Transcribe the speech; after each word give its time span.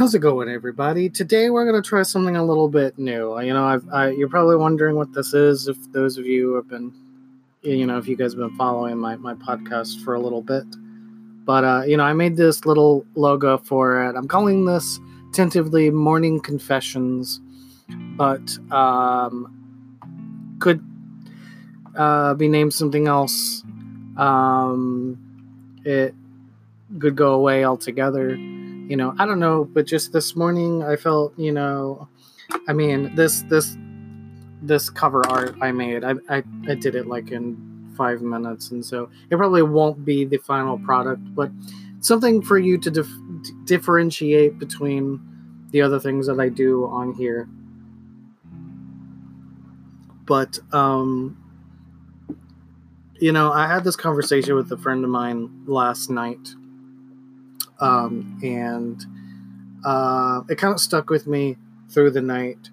How's 0.00 0.14
it 0.14 0.20
going, 0.20 0.48
everybody? 0.48 1.10
Today 1.10 1.50
we're 1.50 1.70
going 1.70 1.82
to 1.82 1.86
try 1.86 2.04
something 2.04 2.34
a 2.34 2.42
little 2.42 2.70
bit 2.70 2.98
new. 2.98 3.38
You 3.38 3.52
know, 3.52 3.66
I've, 3.66 3.86
I, 3.92 4.08
you're 4.08 4.30
probably 4.30 4.56
wondering 4.56 4.96
what 4.96 5.12
this 5.12 5.34
is. 5.34 5.68
If 5.68 5.76
those 5.92 6.16
of 6.16 6.24
you 6.24 6.54
have 6.54 6.66
been, 6.70 6.90
you 7.60 7.84
know, 7.84 7.98
if 7.98 8.08
you 8.08 8.16
guys 8.16 8.32
have 8.32 8.38
been 8.38 8.56
following 8.56 8.96
my, 8.96 9.16
my 9.16 9.34
podcast 9.34 10.02
for 10.02 10.14
a 10.14 10.18
little 10.18 10.40
bit, 10.40 10.64
but 11.44 11.64
uh, 11.64 11.82
you 11.86 11.98
know, 11.98 12.04
I 12.04 12.14
made 12.14 12.38
this 12.38 12.64
little 12.64 13.04
logo 13.14 13.58
for 13.58 14.02
it. 14.08 14.16
I'm 14.16 14.26
calling 14.26 14.64
this 14.64 14.98
tentatively 15.34 15.90
"Morning 15.90 16.40
Confessions," 16.40 17.38
but 18.16 18.56
um, 18.70 19.52
could 20.60 20.82
uh, 21.94 22.32
be 22.32 22.48
named 22.48 22.72
something 22.72 23.06
else. 23.06 23.62
Um, 24.16 25.18
it 25.84 26.14
could 26.98 27.16
go 27.16 27.34
away 27.34 27.66
altogether 27.66 28.38
you 28.90 28.96
know 28.96 29.14
i 29.20 29.24
don't 29.24 29.38
know 29.38 29.64
but 29.64 29.86
just 29.86 30.12
this 30.12 30.34
morning 30.34 30.82
i 30.82 30.96
felt 30.96 31.32
you 31.38 31.52
know 31.52 32.08
i 32.66 32.72
mean 32.72 33.14
this 33.14 33.42
this 33.42 33.76
this 34.62 34.90
cover 34.90 35.22
art 35.28 35.54
i 35.62 35.70
made 35.70 36.02
i 36.02 36.14
i, 36.28 36.42
I 36.68 36.74
did 36.74 36.96
it 36.96 37.06
like 37.06 37.30
in 37.30 37.56
five 37.96 38.20
minutes 38.20 38.72
and 38.72 38.84
so 38.84 39.08
it 39.30 39.36
probably 39.36 39.62
won't 39.62 40.04
be 40.04 40.24
the 40.24 40.38
final 40.38 40.76
product 40.80 41.22
but 41.36 41.52
something 42.00 42.42
for 42.42 42.58
you 42.58 42.78
to 42.78 42.90
dif- 42.90 43.64
differentiate 43.64 44.58
between 44.58 45.20
the 45.70 45.82
other 45.82 46.00
things 46.00 46.26
that 46.26 46.40
i 46.40 46.48
do 46.48 46.86
on 46.86 47.14
here. 47.14 47.48
But 50.26 50.58
um 50.72 51.36
you 53.20 53.30
know 53.30 53.52
i 53.52 53.68
had 53.68 53.84
this 53.84 53.96
conversation 53.96 54.56
with 54.56 54.72
a 54.72 54.78
friend 54.78 55.04
of 55.04 55.10
mine 55.10 55.64
last 55.66 56.10
night 56.10 56.54
um, 57.80 58.38
and 58.42 59.04
uh, 59.84 60.42
it 60.48 60.56
kind 60.58 60.74
of 60.74 60.80
stuck 60.80 61.10
with 61.10 61.26
me 61.26 61.56
through 61.88 62.10
the 62.10 62.20
night. 62.20 62.70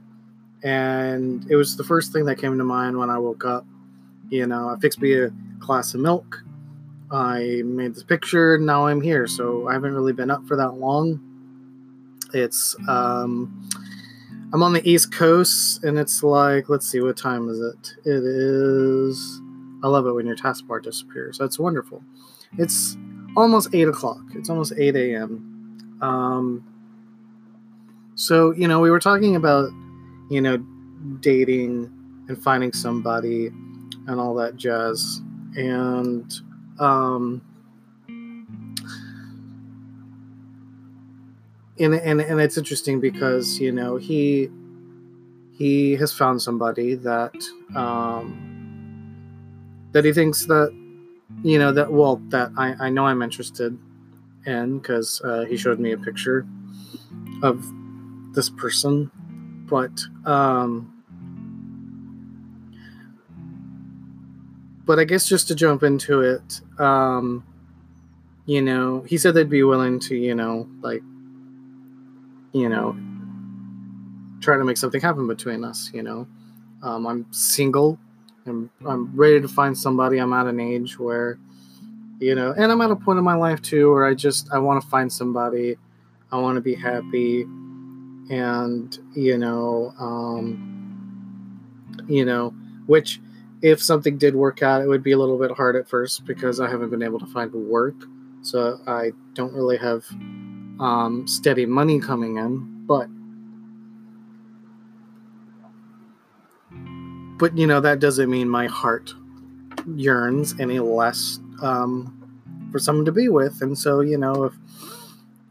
And 0.63 1.49
it 1.49 1.55
was 1.55 1.77
the 1.77 1.83
first 1.83 2.11
thing 2.11 2.25
that 2.25 2.37
came 2.37 2.57
to 2.57 2.63
mind 2.63 2.97
when 2.97 3.09
I 3.09 3.17
woke 3.17 3.45
up. 3.45 3.65
You 4.29 4.47
know, 4.47 4.69
I 4.69 4.79
fixed 4.79 5.01
me 5.01 5.13
a 5.13 5.31
glass 5.59 5.93
of 5.93 6.01
milk. 6.01 6.43
I 7.11 7.61
made 7.63 7.95
this 7.95 8.03
picture. 8.03 8.55
And 8.55 8.65
now 8.65 8.87
I'm 8.87 9.01
here. 9.01 9.27
So 9.27 9.67
I 9.67 9.73
haven't 9.73 9.93
really 9.93 10.13
been 10.13 10.31
up 10.31 10.45
for 10.45 10.57
that 10.57 10.71
long. 10.71 11.21
It's, 12.33 12.75
um, 12.89 13.69
I'm 14.53 14.63
on 14.63 14.73
the 14.73 14.89
East 14.89 15.11
Coast 15.13 15.83
and 15.83 15.97
it's 15.97 16.23
like, 16.23 16.69
let's 16.69 16.89
see, 16.89 17.01
what 17.01 17.17
time 17.17 17.49
is 17.49 17.59
it? 17.59 17.95
It 18.05 18.23
is, 18.23 19.41
I 19.83 19.87
love 19.87 20.07
it 20.07 20.13
when 20.13 20.25
your 20.25 20.37
taskbar 20.37 20.81
disappears. 20.81 21.37
That's 21.37 21.59
wonderful. 21.59 22.03
It's 22.57 22.97
almost 23.37 23.69
8 23.73 23.87
o'clock. 23.87 24.21
It's 24.33 24.49
almost 24.49 24.73
8 24.75 24.95
a.m. 24.95 25.97
Um, 26.01 26.65
so, 28.15 28.51
you 28.51 28.67
know, 28.67 28.79
we 28.79 28.89
were 28.89 28.99
talking 28.99 29.35
about, 29.35 29.69
you 30.29 30.41
know, 30.41 30.57
dating 31.21 31.93
and 32.27 32.43
finding 32.43 32.73
somebody 32.73 33.47
and 34.07 34.19
all 34.19 34.33
that 34.35 34.55
jazz. 34.55 35.21
And, 35.55 36.33
um, 36.79 37.43
and, 41.79 41.93
and, 41.93 42.21
and 42.21 42.41
it's 42.41 42.57
interesting 42.57 42.99
because, 42.99 43.59
you 43.59 43.71
know, 43.71 43.97
he, 43.97 44.49
he 45.53 45.95
has 45.97 46.11
found 46.11 46.41
somebody 46.41 46.95
that, 46.95 47.35
um, 47.75 48.43
that 49.91 50.05
he 50.05 50.11
thinks 50.11 50.47
that 50.47 50.73
you 51.43 51.59
know 51.59 51.71
that 51.71 51.91
well 51.91 52.17
that 52.29 52.51
I, 52.57 52.87
I 52.87 52.89
know 52.89 53.05
I'm 53.05 53.21
interested 53.21 53.77
in 54.45 54.79
because 54.79 55.21
uh, 55.23 55.45
he 55.45 55.57
showed 55.57 55.79
me 55.79 55.91
a 55.91 55.97
picture 55.97 56.47
of 57.43 57.65
this 58.33 58.49
person, 58.49 59.11
but 59.69 60.01
um, 60.25 60.93
but 64.85 64.99
I 64.99 65.03
guess 65.03 65.27
just 65.27 65.47
to 65.49 65.55
jump 65.55 65.83
into 65.83 66.21
it, 66.21 66.61
um, 66.79 67.43
you 68.45 68.61
know, 68.61 69.03
he 69.05 69.17
said 69.17 69.33
they'd 69.33 69.49
be 69.49 69.63
willing 69.63 69.99
to, 69.99 70.15
you 70.15 70.33
know, 70.33 70.67
like, 70.81 71.03
you 72.53 72.69
know, 72.69 72.97
try 74.39 74.57
to 74.57 74.63
make 74.63 74.77
something 74.77 75.01
happen 75.01 75.27
between 75.27 75.65
us. 75.65 75.91
You 75.93 76.03
know, 76.03 76.27
um, 76.81 77.05
I'm 77.05 77.25
single 77.31 77.99
I'm, 78.47 78.69
I'm 78.87 79.15
ready 79.15 79.41
to 79.41 79.47
find 79.47 79.77
somebody. 79.77 80.17
I'm 80.17 80.33
at 80.33 80.47
an 80.47 80.59
age 80.59 80.97
where, 80.99 81.37
you 82.19 82.35
know, 82.35 82.53
and 82.57 82.71
I'm 82.71 82.81
at 82.81 82.91
a 82.91 82.95
point 82.95 83.19
in 83.19 83.25
my 83.25 83.35
life 83.35 83.61
too 83.61 83.91
where 83.91 84.05
I 84.05 84.13
just 84.13 84.51
I 84.51 84.59
want 84.59 84.81
to 84.81 84.87
find 84.87 85.11
somebody. 85.11 85.77
I 86.31 86.39
want 86.39 86.55
to 86.55 86.61
be 86.61 86.75
happy, 86.75 87.43
and 88.29 88.97
you 89.15 89.37
know, 89.37 89.93
um, 89.99 90.67
you 92.07 92.25
know, 92.25 92.53
which 92.85 93.21
if 93.61 93.81
something 93.81 94.17
did 94.17 94.35
work 94.35 94.61
out, 94.61 94.81
it 94.81 94.87
would 94.87 95.03
be 95.03 95.13
a 95.13 95.17
little 95.17 95.37
bit 95.37 95.51
hard 95.51 95.75
at 95.75 95.87
first 95.87 96.25
because 96.25 96.59
I 96.59 96.69
haven't 96.69 96.89
been 96.89 97.03
able 97.03 97.19
to 97.19 97.25
find 97.27 97.53
work, 97.53 97.95
so 98.41 98.79
I 98.87 99.11
don't 99.33 99.53
really 99.53 99.77
have 99.77 100.05
um, 100.79 101.23
steady 101.27 101.65
money 101.65 101.99
coming 101.99 102.37
in, 102.37 102.85
but 102.85 103.07
but 107.37 107.57
you 107.57 107.67
know 107.67 107.79
that 107.79 107.99
doesn't 107.99 108.29
mean 108.29 108.49
my 108.49 108.67
heart 108.67 109.13
yearns 109.95 110.59
any 110.59 110.79
less 110.79 111.39
um, 111.61 112.13
for 112.71 112.79
someone 112.79 113.05
to 113.05 113.11
be 113.11 113.29
with. 113.29 113.61
And 113.61 113.77
so 113.77 114.01
you 114.01 114.17
know 114.17 114.45
if 114.45 114.53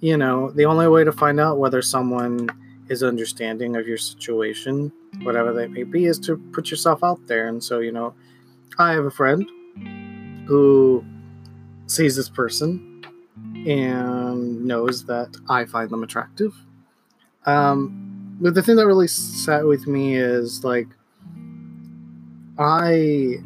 you 0.01 0.17
know 0.17 0.51
the 0.51 0.65
only 0.65 0.89
way 0.89 1.05
to 1.05 1.13
find 1.13 1.41
out 1.41 1.59
whether 1.59 1.81
someone 1.83 2.49
is 2.89 3.03
understanding 3.03 3.77
of 3.77 3.87
your 3.87 3.99
situation 3.99 4.93
whatever 5.23 5.53
that 5.53 5.71
may 5.71 5.83
be 5.83 6.05
is 6.05 6.19
to 6.21 6.37
put 6.53 6.71
yourself 6.71 7.03
out 7.03 7.27
there. 7.27 7.49
And 7.49 7.63
so 7.63 7.79
you 7.79 7.93
know 7.93 8.15
i 8.79 8.93
have 8.93 9.05
a 9.05 9.11
friend 9.11 9.49
who 10.47 11.05
sees 11.87 12.17
this 12.17 12.29
person 12.29 13.05
and 13.67 14.65
knows 14.65 15.05
that 15.07 15.37
i 15.49 15.65
find 15.65 15.91
them 15.91 16.03
attractive. 16.03 16.55
Um, 17.47 18.37
but 18.41 18.55
the 18.55 18.63
thing 18.63 18.77
that 18.77 18.87
really 18.87 19.09
sat 19.09 19.65
with 19.65 19.87
me 19.87 20.17
is 20.17 20.65
like 20.65 20.89
I 22.59 23.37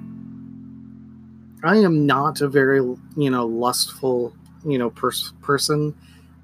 I 1.63 1.77
am 1.79 2.07
not 2.07 2.41
a 2.41 2.49
very 2.49 2.81
you 3.17 3.31
know 3.31 3.47
lustful 3.47 4.35
you 4.65 4.79
know 4.79 4.91
pers- 4.91 5.33
person 5.43 5.95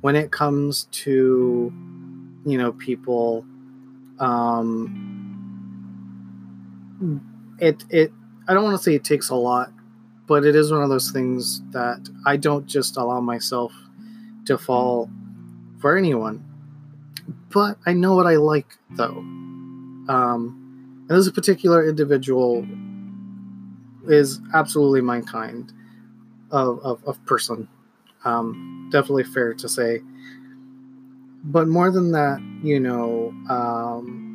when 0.00 0.16
it 0.16 0.30
comes 0.30 0.84
to 0.92 1.72
you 2.44 2.58
know 2.58 2.72
people. 2.72 3.44
Um 4.18 5.12
it 7.58 7.84
it 7.90 8.12
I 8.48 8.54
don't 8.54 8.64
want 8.64 8.76
to 8.76 8.82
say 8.82 8.94
it 8.94 9.04
takes 9.04 9.28
a 9.30 9.34
lot 9.34 9.72
but 10.26 10.44
it 10.44 10.56
is 10.56 10.72
one 10.72 10.82
of 10.82 10.88
those 10.88 11.10
things 11.10 11.62
that 11.70 12.08
I 12.26 12.36
don't 12.36 12.66
just 12.66 12.96
allow 12.96 13.20
myself 13.20 13.72
to 14.46 14.58
fall 14.58 15.08
for 15.80 15.96
anyone. 15.96 16.44
But 17.50 17.78
I 17.86 17.92
know 17.92 18.14
what 18.14 18.26
I 18.26 18.36
like 18.36 18.76
though. 18.90 19.18
Um 20.08 20.65
and 21.08 21.18
this 21.18 21.30
particular 21.30 21.88
individual 21.88 22.66
is 24.08 24.40
absolutely 24.54 25.00
my 25.00 25.20
kind 25.20 25.72
of, 26.50 26.80
of, 26.80 27.04
of 27.04 27.24
person. 27.26 27.68
Um, 28.24 28.88
definitely 28.90 29.24
fair 29.24 29.54
to 29.54 29.68
say. 29.68 30.00
But 31.44 31.68
more 31.68 31.92
than 31.92 32.10
that, 32.12 32.40
you 32.62 32.80
know, 32.80 33.32
um, 33.48 34.26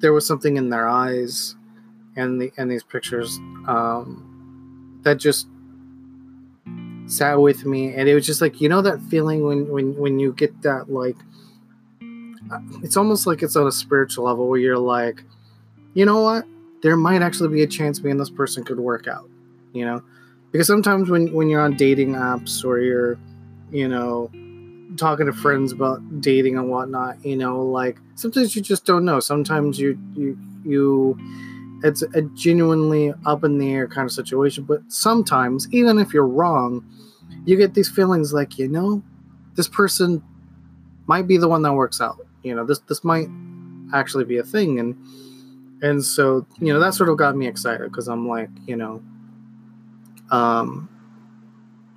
there 0.00 0.12
was 0.12 0.26
something 0.26 0.58
in 0.58 0.68
their 0.68 0.86
eyes 0.86 1.56
and 2.16 2.40
the 2.40 2.52
and 2.58 2.70
these 2.70 2.82
pictures 2.82 3.38
um, 3.66 5.00
that 5.02 5.16
just 5.16 5.48
sat 7.06 7.40
with 7.40 7.64
me, 7.64 7.94
and 7.94 8.08
it 8.08 8.14
was 8.14 8.26
just 8.26 8.42
like 8.42 8.60
you 8.60 8.68
know 8.68 8.82
that 8.82 9.00
feeling 9.02 9.44
when 9.44 9.68
when 9.70 9.96
when 9.96 10.18
you 10.18 10.34
get 10.34 10.60
that 10.62 10.90
like 10.90 11.16
it's 12.82 12.96
almost 12.96 13.26
like 13.26 13.42
it's 13.42 13.56
on 13.56 13.66
a 13.66 13.72
spiritual 13.72 14.24
level 14.24 14.48
where 14.48 14.60
you're 14.60 14.78
like, 14.78 15.24
you 15.94 16.04
know 16.04 16.20
what? 16.20 16.44
There 16.82 16.96
might 16.96 17.22
actually 17.22 17.48
be 17.48 17.62
a 17.62 17.66
chance 17.66 18.02
me 18.02 18.10
and 18.10 18.20
this 18.20 18.30
person 18.30 18.64
could 18.64 18.78
work 18.78 19.08
out, 19.08 19.28
you 19.72 19.84
know? 19.84 20.02
Because 20.52 20.66
sometimes 20.66 21.10
when, 21.10 21.32
when 21.32 21.48
you're 21.48 21.60
on 21.60 21.76
dating 21.76 22.12
apps 22.12 22.64
or 22.64 22.78
you're, 22.78 23.18
you 23.70 23.88
know, 23.88 24.30
talking 24.96 25.26
to 25.26 25.32
friends 25.32 25.72
about 25.72 26.20
dating 26.20 26.56
and 26.56 26.70
whatnot, 26.70 27.24
you 27.24 27.36
know, 27.36 27.62
like 27.62 27.98
sometimes 28.14 28.54
you 28.54 28.62
just 28.62 28.84
don't 28.84 29.04
know. 29.04 29.18
Sometimes 29.18 29.78
you, 29.78 29.98
you, 30.14 30.38
you, 30.64 31.18
it's 31.82 32.02
a 32.02 32.22
genuinely 32.34 33.12
up 33.26 33.44
in 33.44 33.58
the 33.58 33.72
air 33.72 33.88
kind 33.88 34.06
of 34.06 34.12
situation. 34.12 34.64
But 34.64 34.80
sometimes, 34.88 35.66
even 35.72 35.98
if 35.98 36.14
you're 36.14 36.26
wrong, 36.26 36.84
you 37.44 37.56
get 37.56 37.74
these 37.74 37.88
feelings 37.88 38.32
like, 38.32 38.58
you 38.58 38.68
know, 38.68 39.02
this 39.54 39.68
person 39.68 40.22
might 41.06 41.26
be 41.26 41.36
the 41.36 41.48
one 41.48 41.62
that 41.62 41.72
works 41.72 42.00
out 42.00 42.23
you 42.44 42.54
know 42.54 42.64
this 42.64 42.78
this 42.80 43.02
might 43.02 43.26
actually 43.92 44.24
be 44.24 44.38
a 44.38 44.44
thing 44.44 44.78
and 44.78 44.96
and 45.82 46.04
so 46.04 46.46
you 46.60 46.72
know 46.72 46.78
that 46.78 46.94
sort 46.94 47.08
of 47.08 47.16
got 47.16 47.36
me 47.36 47.46
excited 47.46 47.90
because 47.90 48.06
i'm 48.08 48.28
like 48.28 48.50
you 48.66 48.76
know 48.76 49.02
um 50.30 50.88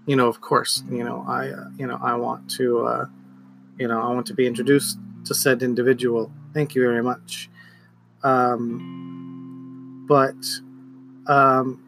you 0.07 0.15
know 0.15 0.27
of 0.27 0.41
course 0.41 0.83
you 0.89 1.03
know 1.03 1.23
i 1.27 1.49
uh, 1.49 1.69
you 1.77 1.85
know 1.85 1.99
i 2.01 2.15
want 2.15 2.49
to 2.49 2.85
uh 2.85 3.05
you 3.77 3.87
know, 3.87 4.01
I 4.01 4.11
want 4.13 4.25
to 4.27 4.33
be 4.33 4.47
introduced 4.47 4.97
to 5.25 5.33
said 5.33 5.61
individual. 5.61 6.31
Thank 6.53 6.75
you 6.75 6.81
very 6.81 7.03
much. 7.03 7.49
Um, 8.23 10.05
but, 10.07 10.35
um, 11.27 11.83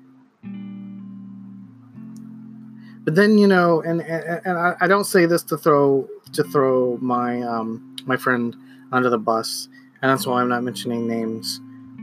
but 3.04 3.16
then 3.16 3.38
you 3.38 3.48
know, 3.48 3.82
and 3.82 4.02
and, 4.02 4.42
and 4.46 4.58
I, 4.58 4.76
I, 4.82 4.88
don't 4.88 5.06
say 5.06 5.26
this 5.26 5.42
to 5.44 5.58
throw 5.58 6.08
to 6.34 6.44
throw 6.44 6.98
my 7.02 7.42
um, 7.42 7.89
my 8.10 8.18
friend 8.18 8.56
under 8.92 9.10
the 9.10 9.20
bus, 9.20 9.70
and 10.02 10.12
that's 10.12 10.26
why 10.26 10.42
I'm 10.42 10.50
not 10.50 10.64
mentioning 10.64 11.08
names 11.08 11.62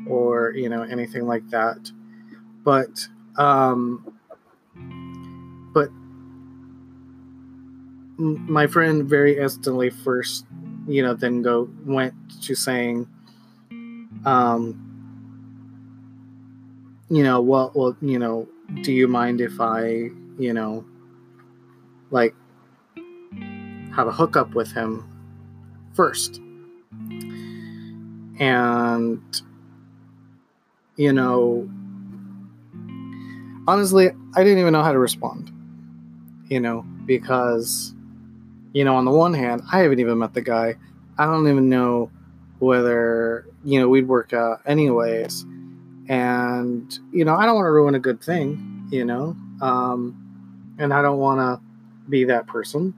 or 0.09 0.53
you 0.53 0.69
know 0.69 0.83
anything 0.83 1.27
like 1.27 1.47
that. 1.51 1.91
But 2.65 3.09
um, 3.37 4.17
but 5.75 5.91
my 8.17 8.67
friend 8.69 9.05
very 9.05 9.37
instantly 9.39 9.91
first, 9.91 10.47
you 10.87 11.03
know, 11.03 11.13
then 11.13 11.43
go 11.43 11.69
went 11.85 12.15
to 12.43 12.55
saying, 12.55 13.09
um, 14.25 14.83
you 17.11 17.23
know, 17.25 17.41
well, 17.41 17.73
well, 17.75 17.97
you 18.01 18.19
know, 18.19 18.49
do 18.83 18.93
you 18.93 19.09
mind 19.09 19.41
if 19.41 19.61
I, 19.61 20.11
you 20.39 20.53
know, 20.55 20.85
like 22.11 22.35
have 23.95 24.07
a 24.07 24.13
hookup 24.13 24.55
with 24.55 24.73
him 24.73 25.16
first? 25.97 26.41
And 28.39 29.23
you 30.97 31.13
know, 31.13 31.69
honestly, 33.67 34.11
I 34.35 34.43
didn't 34.45 34.59
even 34.59 34.73
know 34.73 34.83
how 34.83 34.93
to 34.93 34.99
respond. 34.99 35.53
You 36.49 36.61
know, 36.61 36.83
because, 37.07 37.93
you 38.73 38.85
know, 38.85 38.95
on 38.95 39.05
the 39.05 39.11
one 39.11 39.35
hand, 39.35 39.63
I 39.73 39.81
haven't 39.81 39.99
even 39.99 40.19
met 40.19 40.35
the 40.35 40.43
guy. 40.43 40.77
I 41.19 41.25
don't 41.27 41.49
even 41.49 41.69
know 41.69 42.11
whether, 42.61 43.47
you 43.65 43.81
know, 43.81 43.89
we'd 43.89 44.07
work 44.07 44.33
out 44.33 44.61
anyways. 44.65 45.45
And, 46.09 46.97
you 47.11 47.25
know, 47.25 47.35
I 47.35 47.47
don't 47.47 47.57
want 47.57 47.67
to 47.67 47.73
ruin 47.73 47.97
a 47.97 47.99
good 47.99 48.23
thing, 48.23 48.87
you 48.91 49.05
know, 49.05 49.37
um, 49.61 50.77
and 50.79 50.95
I 50.95 51.03
don't 51.03 51.19
want 51.19 51.41
to 51.41 51.61
be 52.09 52.25
that 52.25 52.47
person. 52.47 52.95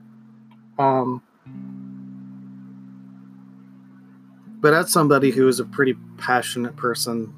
Um, 0.77 1.23
but 4.59 4.73
as 4.73 4.91
somebody 4.91 5.31
who 5.31 5.47
is 5.47 5.59
a 5.59 5.65
pretty 5.65 5.95
passionate 6.17 6.75
person. 6.75 7.33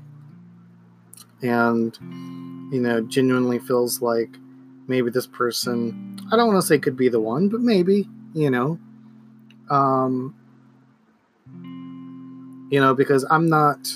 And 1.41 1.97
you 2.71 2.79
know 2.79 3.01
genuinely 3.01 3.59
feels 3.59 4.01
like 4.01 4.29
maybe 4.87 5.11
this 5.11 5.27
person 5.27 6.17
i 6.31 6.35
don't 6.35 6.47
want 6.47 6.59
to 6.59 6.65
say 6.65 6.79
could 6.79 6.95
be 6.95 7.09
the 7.09 7.19
one 7.19 7.49
but 7.49 7.59
maybe 7.61 8.09
you 8.33 8.49
know? 8.49 8.79
Um 9.69 10.33
you 12.71 12.79
know 12.79 12.93
because 12.95 13.25
i'm 13.29 13.49
not 13.49 13.89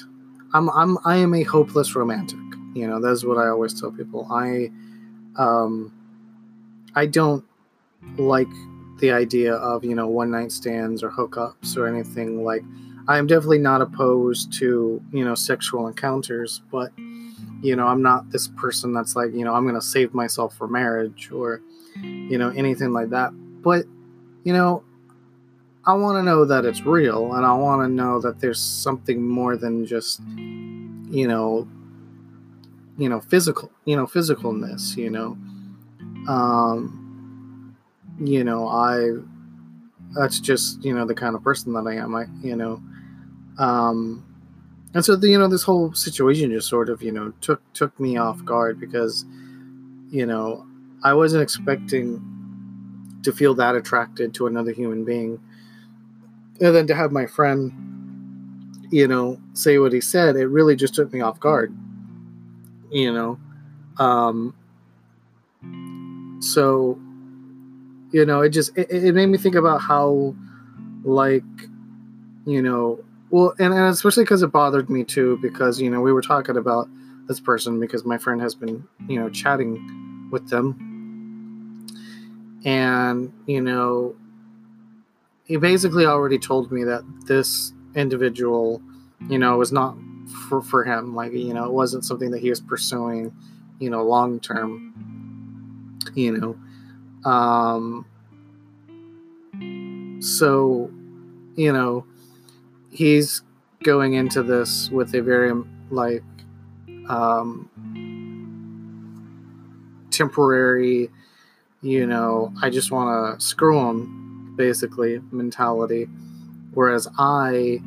i'm 0.54 0.70
i'm 0.72 0.98
i 1.06 1.16
am 1.16 1.34
a 1.34 1.44
hopeless 1.44 1.96
romantic 1.96 2.40
you 2.74 2.86
know 2.86 3.00
that's 3.00 3.24
what 3.24 3.38
i 3.38 3.48
always 3.48 3.80
tell 3.80 3.92
people. 3.92 4.28
I 4.30 4.70
um 5.38 5.94
i 6.96 7.06
don't 7.06 7.46
like 8.18 8.50
the 9.00 9.12
idea 9.12 9.54
of 9.56 9.86
you 9.86 9.96
know 9.96 10.08
one 10.08 10.32
night 10.32 10.52
stands 10.52 11.02
or 11.02 11.10
hookups 11.10 11.78
or 11.78 11.88
anything 11.88 12.44
like 12.44 12.64
i'm 13.08 13.28
definitely 13.28 13.60
not 13.60 13.82
opposed 13.82 14.52
to 14.54 15.02
you 15.12 15.24
know 15.24 15.36
sexual 15.36 15.88
encounters 15.88 16.62
but 16.72 16.92
you 17.62 17.76
know 17.76 17.88
i'm 17.88 18.02
not 18.02 18.30
this 18.32 18.48
person 18.48 18.94
that's 18.94 19.16
like 19.16 19.34
you 19.34 19.44
know 19.44 19.54
i'm 19.54 19.64
going 19.64 19.76
to 19.76 19.82
save 19.82 20.14
myself 20.14 20.56
for 20.56 20.68
marriage 20.68 21.32
or 21.32 21.62
you 22.02 22.38
know 22.38 22.50
anything 22.50 22.92
like 22.92 23.10
that 23.10 23.32
but 23.62 23.86
you 24.44 24.54
know 24.54 24.84
i 25.86 25.94
want 25.94 26.18
to 26.18 26.24
know 26.24 26.46
that 26.46 26.66
it's 26.66 26.82
real 26.82 27.34
and 27.34 27.46
i 27.46 27.54
want 27.54 27.82
to 27.82 27.88
know 27.88 28.20
that 28.20 28.40
there's 28.40 28.60
something 28.62 29.26
more 29.26 29.56
than 29.56 29.86
just 29.86 30.22
you 31.10 31.28
know 31.28 31.68
you 32.98 33.10
know 33.10 33.20
physical 33.22 33.72
you 33.86 33.96
know 33.96 34.06
physicalness 34.06 34.96
you 34.96 35.10
know 35.10 35.38
um 36.28 37.76
you 38.20 38.44
know 38.44 38.68
i 38.68 39.12
that's 40.14 40.40
just 40.40 40.84
you 40.84 40.94
know 40.94 41.06
the 41.06 41.14
kind 41.14 41.36
of 41.36 41.44
person 41.44 41.74
that 41.74 41.86
i 41.88 41.94
am 41.94 42.16
i 42.16 42.26
you 42.42 42.56
know 42.56 42.82
um 43.58 44.24
and 44.94 45.04
so 45.04 45.16
the, 45.16 45.30
you 45.30 45.38
know 45.38 45.48
this 45.48 45.64
whole 45.64 45.94
situation 45.94 46.52
just 46.52 46.70
sort 46.70 46.90
of 46.90 47.02
you 47.02 47.12
know 47.12 47.32
took 47.42 47.62
took 47.74 47.98
me 48.00 48.18
off 48.18 48.44
guard 48.46 48.80
because 48.80 49.26
you 50.10 50.26
know 50.26 50.66
i 51.04 51.14
wasn't 51.14 51.42
expecting 51.42 52.22
to 53.24 53.32
feel 53.32 53.54
that 53.56 53.76
attracted 53.76 54.34
to 54.34 54.48
another 54.48 54.72
human 54.72 55.04
being 55.04 55.40
and 56.62 56.76
then 56.76 56.88
to 56.88 56.96
have 56.96 57.12
my 57.12 57.26
friend 57.26 57.74
you 58.92 59.08
know 59.08 59.40
say 59.54 59.78
what 59.78 59.92
he 59.92 60.00
said. 60.00 60.36
It 60.36 60.46
really 60.48 60.76
just 60.76 60.94
took 60.96 61.12
me 61.12 61.22
off 61.22 61.40
guard 61.40 61.76
you 62.92 63.14
know? 63.14 63.40
Um 63.98 64.54
so 66.40 67.00
you 68.12 68.26
know 68.26 68.42
it 68.42 68.50
just 68.50 68.78
it, 68.78 68.90
it 68.92 69.16
made 69.16 69.28
me 69.28 69.38
think 69.38 69.56
about 69.56 69.82
how 69.82 70.36
like 71.04 71.44
you 72.46 72.62
know 72.62 73.04
well, 73.30 73.54
and, 73.60 73.74
and 73.74 73.86
especially 73.86 74.24
because 74.24 74.44
it 74.44 74.52
bothered 74.52 74.90
me 74.90 75.04
too, 75.04 75.38
because 75.42 75.82
you 75.82 75.90
know 75.90 76.02
we 76.02 76.14
were 76.14 76.22
talking 76.22 76.58
about 76.58 76.88
this 77.28 77.40
person 77.40 77.80
because 77.80 78.06
my 78.06 78.18
friend 78.18 78.42
has 78.42 78.56
been 78.56 78.88
you 79.08 79.20
know 79.20 79.30
chatting 79.30 80.30
with 80.32 80.50
them, 80.50 81.86
and 82.64 83.34
you 83.46 83.62
know 83.62 84.16
he 85.46 85.58
basically 85.58 86.06
already 86.06 86.40
told 86.40 86.72
me 86.72 86.84
that 86.84 87.04
this 87.26 87.72
individual, 87.96 88.82
you 89.30 89.38
know, 89.38 89.58
was 89.58 89.72
not 89.72 89.96
for 90.50 90.62
for 90.62 90.84
him. 90.84 91.16
Like 91.16 91.34
you 91.34 91.54
know, 91.54 91.66
it 91.66 91.72
wasn't 91.72 92.04
something 92.06 92.32
that 92.32 92.40
he 92.42 92.50
was 92.50 92.60
pursuing, 92.60 93.34
you 93.80 93.90
know, 93.90 94.04
long 94.04 94.40
term. 94.40 94.92
You 96.14 96.38
know, 97.24 97.30
um, 97.30 98.06
so 100.22 100.92
you 101.56 101.72
know 101.72 102.06
he's 102.96 103.44
going 103.84 104.14
into 104.14 104.42
this 104.42 104.90
with 104.90 105.14
a 105.14 105.22
very 105.22 105.54
like 105.92 106.24
um, 107.08 107.70
temporary, 110.12 111.10
you 111.82 112.08
know, 112.08 112.54
I 112.62 112.70
just 112.70 112.92
want 112.92 113.40
to 113.40 113.46
screw 113.46 113.78
him, 113.88 114.56
basically 114.56 115.22
mentality. 115.32 116.08
Whereas 116.74 117.08
I 117.18 117.80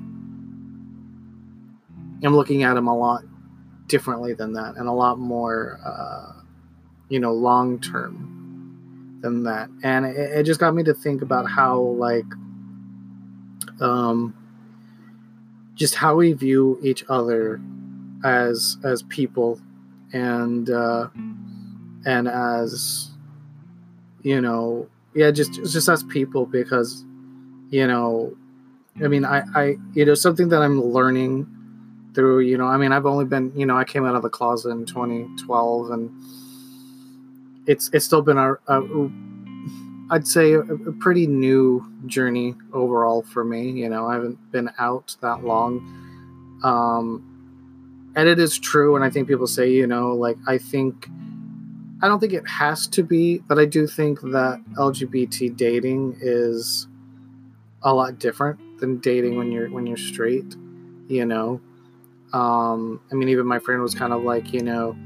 am 2.23 2.37
looking 2.37 2.63
at 2.63 2.77
him 2.77 2.87
a 2.87 2.97
lot 2.97 3.23
differently 3.87 4.35
than 4.35 4.53
that, 4.53 4.77
and 4.77 4.89
a 4.89 4.93
lot 4.93 5.19
more, 5.19 5.81
uh, 5.85 6.43
you 7.09 7.19
know, 7.19 7.33
long 7.33 7.81
term 7.81 9.19
than 9.21 9.43
that. 9.45 9.69
And 9.83 10.07
it, 10.07 10.17
it 10.17 10.43
just 10.45 10.61
got 10.61 10.75
me 10.75 10.85
to 10.85 10.95
think 10.95 11.23
about 11.23 11.51
how 11.51 11.79
like 11.79 12.25
um 13.81 14.35
just 15.79 15.95
how 15.95 16.17
we 16.17 16.33
view 16.33 16.79
each 16.83 17.05
other 17.09 17.61
as 18.25 18.77
as 18.85 19.03
people 19.05 19.61
and 20.13 20.71
uh, 20.71 21.09
and 22.05 22.29
as 22.29 23.11
you 24.23 24.41
know 24.41 24.89
yeah 25.15 25.31
just 25.31 25.53
just 25.55 25.89
as 25.89 26.03
people 26.05 26.45
because 26.45 27.05
you 27.71 27.87
know 27.87 28.37
i 29.03 29.09
mean 29.09 29.25
i 29.25 29.43
i 29.55 29.77
you 29.95 30.05
know 30.05 30.15
something 30.15 30.49
that 30.49 30.61
i'm 30.61 30.83
learning 30.83 31.47
through 32.15 32.41
you 32.41 32.59
know 32.59 32.67
i 32.67 32.77
mean 32.77 32.91
i've 32.91 33.07
only 33.07 33.25
been 33.25 33.53
you 33.55 33.65
know 33.65 33.77
i 33.77 33.85
came 33.85 34.05
out 34.05 34.17
of 34.17 34.23
the 34.23 34.29
closet 34.29 34.71
in 34.71 34.85
2012 34.85 35.91
and 35.93 36.11
it's 37.67 37.91
it's 37.93 38.05
still 38.05 38.23
been 38.23 38.39
a, 38.39 38.55
a 38.67 38.81
I'd 40.11 40.27
say 40.27 40.53
a, 40.53 40.61
a, 40.61 40.93
pretty 40.93 41.27
new 41.27 41.87
journey 42.07 42.55
overall 42.73 43.23
for 43.23 43.45
me. 43.45 43.71
You 43.71 43.89
know, 43.91 44.07
I 44.07 44.15
haven't 44.15 44.53
been 44.53 44.71
out 44.79 45.17
that 45.21 45.45
long. 45.45 45.81
Um, 46.65 48.13
and 48.17 48.29
it 48.29 48.39
is 48.39 48.59
true. 48.59 48.97
And 48.97 49.05
I 49.05 49.11
think 49.11 49.29
people 49.29 49.47
say, 49.47 49.71
you 49.71 49.87
know, 49.87 50.15
like, 50.15 50.39
I 50.47 50.57
think, 50.57 51.09
I 52.03 52.09
don't 52.09 52.21
think 52.21 52.33
it 52.33 52.49
has 52.49 52.87
to 52.89 53.03
be, 53.03 53.39
but 53.39 53.59
I 53.59 53.67
do 53.67 53.87
think 53.87 54.21
that 54.23 54.63
LGBT 54.75 55.57
dating 55.57 56.17
is 56.21 56.89
a 57.83 57.93
lot 57.93 58.19
different 58.19 58.81
than 58.81 58.99
dating 58.99 59.37
when 59.37 59.53
you're, 59.53 59.71
when 59.71 59.87
you're 59.87 59.99
straight, 59.99 60.57
you 61.07 61.27
know? 61.27 61.61
Um, 62.33 63.01
I 63.13 63.15
mean, 63.15 63.29
even 63.29 63.47
my 63.47 63.59
friend 63.59 63.83
was 63.83 63.95
kind 63.95 64.13
of 64.13 64.23
like, 64.23 64.53
you 64.55 64.63
know, 64.63 64.97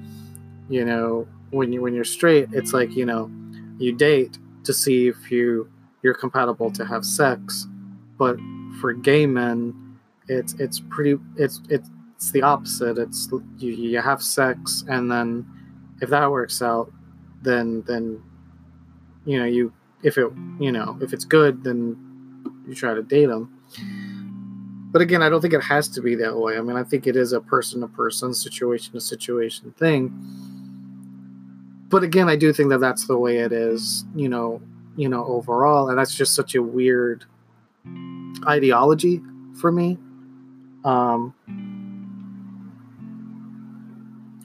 you 0.68 0.84
know, 0.84 1.26
when 1.50 1.72
you, 1.72 1.82
when 1.82 1.92
you're 1.92 2.04
straight, 2.04 2.48
it's 2.52 2.72
like, 2.72 2.94
you 2.94 3.04
know, 3.04 3.30
you 3.78 3.92
date 3.92 4.38
to 4.64 4.72
see 4.72 5.08
if 5.08 5.30
you 5.30 5.68
you're 6.02 6.14
compatible 6.14 6.70
to 6.72 6.84
have 6.84 7.04
sex. 7.04 7.66
But 8.18 8.36
for 8.80 8.92
gay 8.92 9.26
men, 9.26 9.98
it's 10.28 10.54
it's 10.54 10.80
pretty 10.80 11.18
it's 11.36 11.60
it's 11.68 12.30
the 12.32 12.42
opposite. 12.42 12.98
It's 12.98 13.28
you, 13.58 13.72
you 13.72 14.00
have 14.00 14.22
sex 14.22 14.84
and 14.88 15.10
then 15.10 15.46
if 16.00 16.10
that 16.10 16.30
works 16.30 16.62
out, 16.62 16.92
then 17.42 17.82
then 17.86 18.22
you 19.24 19.38
know 19.38 19.44
you 19.44 19.72
if 20.02 20.18
it 20.18 20.30
you 20.58 20.72
know 20.72 20.98
if 21.00 21.12
it's 21.12 21.24
good 21.24 21.62
then 21.62 21.96
you 22.66 22.74
try 22.74 22.94
to 22.94 23.02
date 23.02 23.26
them. 23.26 23.52
But 24.92 25.00
again, 25.00 25.22
I 25.22 25.30
don't 25.30 25.40
think 25.40 25.54
it 25.54 25.62
has 25.62 25.88
to 25.88 26.02
be 26.02 26.14
that 26.16 26.36
way. 26.36 26.58
I 26.58 26.60
mean, 26.60 26.76
I 26.76 26.84
think 26.84 27.06
it 27.06 27.16
is 27.16 27.32
a 27.32 27.40
person 27.40 27.80
to 27.80 27.88
person, 27.88 28.34
situation 28.34 28.92
to 28.92 29.00
situation 29.00 29.72
thing. 29.78 30.12
But 31.92 32.02
again, 32.02 32.26
I 32.26 32.36
do 32.36 32.54
think 32.54 32.70
that 32.70 32.80
that's 32.80 33.06
the 33.06 33.18
way 33.18 33.36
it 33.36 33.52
is, 33.52 34.06
you 34.16 34.26
know, 34.26 34.62
you 34.96 35.10
know, 35.10 35.26
overall, 35.26 35.90
and 35.90 35.98
that's 35.98 36.14
just 36.14 36.34
such 36.34 36.54
a 36.54 36.62
weird 36.62 37.26
ideology 38.48 39.20
for 39.60 39.70
me. 39.70 39.98
Um, 40.86 41.34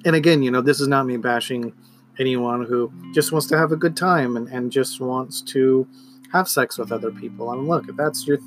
and 0.04 0.14
again, 0.14 0.44
you 0.44 0.52
know, 0.52 0.60
this 0.60 0.82
is 0.82 0.90
not 0.90 1.06
me 1.06 1.16
bashing 1.16 1.72
anyone 2.20 2.66
who 2.66 2.92
just 3.14 3.32
wants 3.32 3.48
to 3.48 3.58
have 3.58 3.72
a 3.72 3.78
good 3.78 3.96
time 3.96 4.36
and, 4.36 4.50
and 4.50 4.70
just 4.70 5.00
wants 5.00 5.42
to 5.44 5.88
have 6.34 6.50
sex 6.50 6.78
with 6.78 6.92
other 6.92 7.12
people. 7.12 7.50
I 7.50 7.56
mean, 7.56 7.70
look, 7.70 7.88
if 7.88 7.96
that's 7.96 8.28
your 8.28 8.40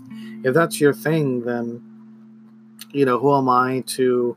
if 0.45 0.53
that's 0.53 0.79
your 0.79 0.93
thing, 0.93 1.41
then 1.47 1.83
you 2.91 3.07
know, 3.07 3.19
who 3.19 3.35
am 3.35 3.49
I 3.49 3.83
to 3.97 4.37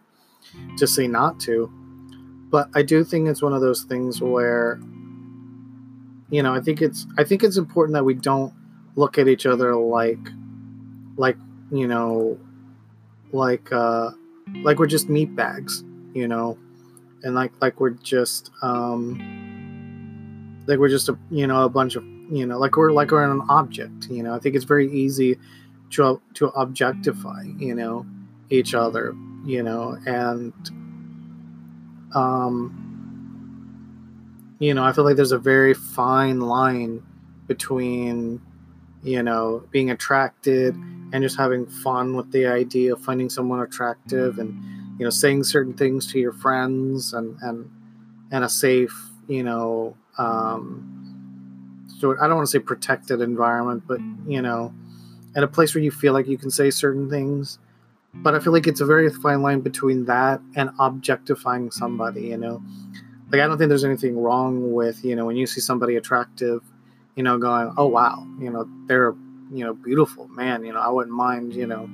to 0.78 0.88
say 0.88 1.06
not 1.06 1.42
to? 1.42 1.70
But 2.54 2.70
I 2.76 2.84
do 2.84 3.04
think 3.04 3.28
it's 3.28 3.42
one 3.42 3.54
of 3.54 3.62
those 3.62 3.82
things 3.82 4.22
where 4.22 4.80
you 6.30 6.44
know, 6.44 6.54
I 6.54 6.62
think 6.62 6.84
it's 6.84 7.08
I 7.18 7.24
think 7.24 7.44
it's 7.44 7.58
important 7.58 7.96
that 7.96 8.06
we 8.06 8.14
don't 8.14 8.54
look 8.96 9.18
at 9.18 9.28
each 9.28 9.48
other 9.48 9.76
like 9.76 10.20
like, 11.18 11.36
you 11.72 11.88
know, 11.88 12.38
like 13.32 13.72
uh 13.72 14.12
like 14.62 14.78
we're 14.78 14.86
just 14.86 15.10
meat 15.10 15.36
bags, 15.36 15.84
you 16.14 16.28
know, 16.28 16.60
and 17.24 17.34
like 17.34 17.54
like 17.60 17.80
we're 17.80 17.90
just 17.90 18.52
um 18.62 19.18
like 20.68 20.78
we're 20.78 20.90
just 20.90 21.10
a 21.10 21.18
you 21.32 21.48
know 21.48 21.66
a 21.66 21.70
bunch 21.70 21.96
of 21.96 22.04
you 22.32 22.46
know 22.46 22.60
like 22.60 22.78
we're 22.78 22.92
like 22.92 23.10
we're 23.10 23.24
an 23.24 23.42
object 23.50 24.10
you 24.12 24.22
know? 24.22 24.36
I 24.36 24.38
think 24.38 24.56
it's 24.56 24.66
very 24.66 24.92
easy 24.92 25.40
to 25.94 26.22
to 26.36 26.50
objectify 26.50 27.46
you 27.58 27.74
know 27.74 28.06
each 28.52 28.76
other 28.76 29.16
you 29.44 29.64
know? 29.64 29.98
And 30.06 30.54
um 32.16 32.80
you 34.60 34.74
know 34.74 34.84
i 34.84 34.92
feel 34.94 35.04
like 35.04 35.16
there's 35.16 35.32
a 35.32 35.38
very 35.38 35.74
fine 35.74 36.40
line 36.40 37.02
between 37.48 38.40
you 39.04 39.22
know 39.22 39.64
being 39.72 39.92
attracted 39.92 40.76
and 41.12 41.22
just 41.22 41.38
having 41.38 41.66
fun 41.66 42.16
with 42.16 42.32
the 42.32 42.46
idea 42.46 42.94
of 42.94 43.02
finding 43.02 43.30
someone 43.30 43.60
attractive 43.60 44.40
and 44.40 44.54
you 44.98 45.04
know 45.04 45.10
saying 45.10 45.44
certain 45.44 45.74
things 45.74 46.12
to 46.12 46.20
your 46.20 46.34
friends 46.34 47.14
and 47.14 47.38
and 47.42 47.70
and 48.32 48.44
a 48.44 48.50
safe 48.50 49.10
you 49.28 49.44
know 49.44 49.96
um 50.18 50.90
so 52.00 52.16
i 52.20 52.28
don't 52.28 52.36
want 52.36 52.48
to 52.48 52.52
say 52.52 52.60
protected 52.60 53.22
environment 53.22 53.84
but 53.88 54.00
you 54.28 54.42
know 54.42 54.74
at 55.36 55.44
a 55.44 55.48
place 55.48 55.74
where 55.74 55.84
you 55.84 55.92
feel 55.92 56.14
like 56.14 56.28
you 56.28 56.38
can 56.38 56.52
say 56.52 56.70
certain 56.70 57.10
things 57.10 57.60
but 58.16 58.36
i 58.36 58.40
feel 58.40 58.54
like 58.54 58.68
it's 58.68 58.82
a 58.82 58.86
very 58.86 59.10
fine 59.10 59.42
line 59.42 59.60
between 59.60 60.06
that 60.06 60.40
and 60.56 60.70
objectifying 60.80 61.72
somebody 61.72 62.22
you 62.22 62.38
know 62.38 62.62
like 63.32 63.42
i 63.42 63.48
don't 63.48 63.58
think 63.58 63.70
there's 63.70 63.84
anything 63.84 64.18
wrong 64.18 64.74
with 64.74 65.04
you 65.04 65.16
know 65.16 65.26
when 65.26 65.36
you 65.36 65.48
see 65.48 65.62
somebody 65.62 65.96
attractive 65.96 66.62
you 67.16 67.24
know 67.24 67.38
going 67.38 67.74
oh 67.78 67.88
wow 67.88 68.26
you 68.40 68.50
know 68.50 68.68
they're 68.88 69.16
you 69.52 69.64
know 69.64 69.74
beautiful 69.74 70.28
man 70.30 70.64
you 70.64 70.74
know 70.74 70.80
i 70.80 70.90
wouldn't 70.90 71.16
mind 71.16 71.54
you 71.54 71.68
know 71.68 71.90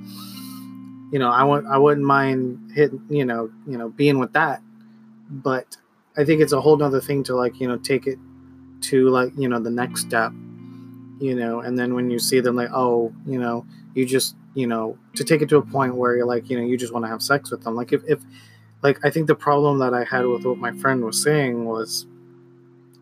you 1.10 1.18
know, 1.18 1.30
I 1.30 1.42
want 1.42 1.66
I 1.66 1.76
wouldn't 1.76 2.06
mind 2.06 2.72
hitting, 2.74 3.02
you 3.08 3.24
know, 3.24 3.50
you 3.66 3.76
know, 3.76 3.88
being 3.88 4.18
with 4.18 4.32
that. 4.34 4.62
But 5.28 5.76
I 6.16 6.24
think 6.24 6.40
it's 6.40 6.52
a 6.52 6.60
whole 6.60 6.76
nother 6.76 7.00
thing 7.00 7.24
to 7.24 7.34
like, 7.34 7.60
you 7.60 7.66
know, 7.66 7.78
take 7.78 8.06
it 8.06 8.18
to 8.82 9.08
like, 9.10 9.32
you 9.36 9.48
know, 9.48 9.60
the 9.60 9.70
next 9.70 10.02
step, 10.02 10.32
you 11.20 11.34
know, 11.34 11.60
and 11.60 11.78
then 11.78 11.94
when 11.94 12.10
you 12.10 12.18
see 12.18 12.40
them 12.40 12.56
like, 12.56 12.70
oh, 12.72 13.12
you 13.26 13.38
know, 13.38 13.66
you 13.94 14.06
just, 14.06 14.36
you 14.54 14.66
know, 14.66 14.98
to 15.16 15.24
take 15.24 15.42
it 15.42 15.48
to 15.48 15.56
a 15.56 15.62
point 15.62 15.94
where 15.94 16.16
you're 16.16 16.26
like, 16.26 16.48
you 16.50 16.58
know, 16.58 16.64
you 16.64 16.76
just 16.76 16.92
want 16.92 17.04
to 17.04 17.08
have 17.08 17.22
sex 17.22 17.50
with 17.50 17.62
them. 17.62 17.74
Like 17.74 17.92
if, 17.92 18.02
if 18.06 18.20
like 18.82 19.04
I 19.04 19.10
think 19.10 19.26
the 19.26 19.34
problem 19.34 19.78
that 19.78 19.94
I 19.94 20.04
had 20.04 20.26
with 20.26 20.44
what 20.44 20.58
my 20.58 20.72
friend 20.72 21.04
was 21.04 21.22
saying 21.22 21.64
was, 21.64 22.06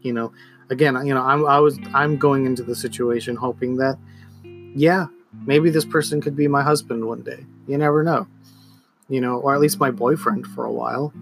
you 0.02 0.12
know, 0.12 0.32
again, 0.70 0.94
you 1.06 1.14
know, 1.14 1.22
I'm 1.22 1.46
I 1.46 1.58
was 1.58 1.78
I'm 1.94 2.16
going 2.16 2.46
into 2.46 2.62
the 2.62 2.74
situation 2.74 3.36
hoping 3.36 3.76
that, 3.76 3.98
yeah, 4.74 5.06
maybe 5.46 5.70
this 5.70 5.84
person 5.84 6.20
could 6.20 6.36
be 6.36 6.48
my 6.48 6.62
husband 6.62 7.04
one 7.04 7.22
day. 7.22 7.44
You 7.66 7.78
never 7.78 8.02
know. 8.02 8.26
You 9.08 9.20
know, 9.22 9.38
or 9.38 9.54
at 9.54 9.60
least 9.60 9.80
my 9.80 9.90
boyfriend 9.90 10.46
for 10.46 10.64
a 10.64 10.72
while. 10.72 11.12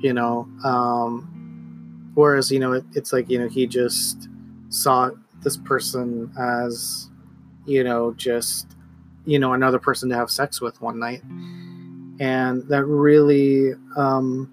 You 0.00 0.12
know, 0.14 0.48
um, 0.64 2.10
whereas, 2.14 2.50
you 2.50 2.58
know, 2.58 2.72
it, 2.72 2.84
it's 2.94 3.12
like, 3.12 3.28
you 3.28 3.38
know, 3.38 3.48
he 3.48 3.66
just 3.66 4.28
saw 4.68 5.10
this 5.42 5.56
person 5.56 6.32
as, 6.38 7.10
you 7.66 7.84
know, 7.84 8.14
just, 8.16 8.76
you 9.30 9.38
know, 9.38 9.52
another 9.52 9.78
person 9.78 10.08
to 10.10 10.16
have 10.16 10.30
sex 10.30 10.60
with 10.60 10.80
one 10.80 10.98
night. 10.98 11.22
And 12.20 12.68
that 12.68 12.84
really, 12.84 13.74
um, 13.96 14.52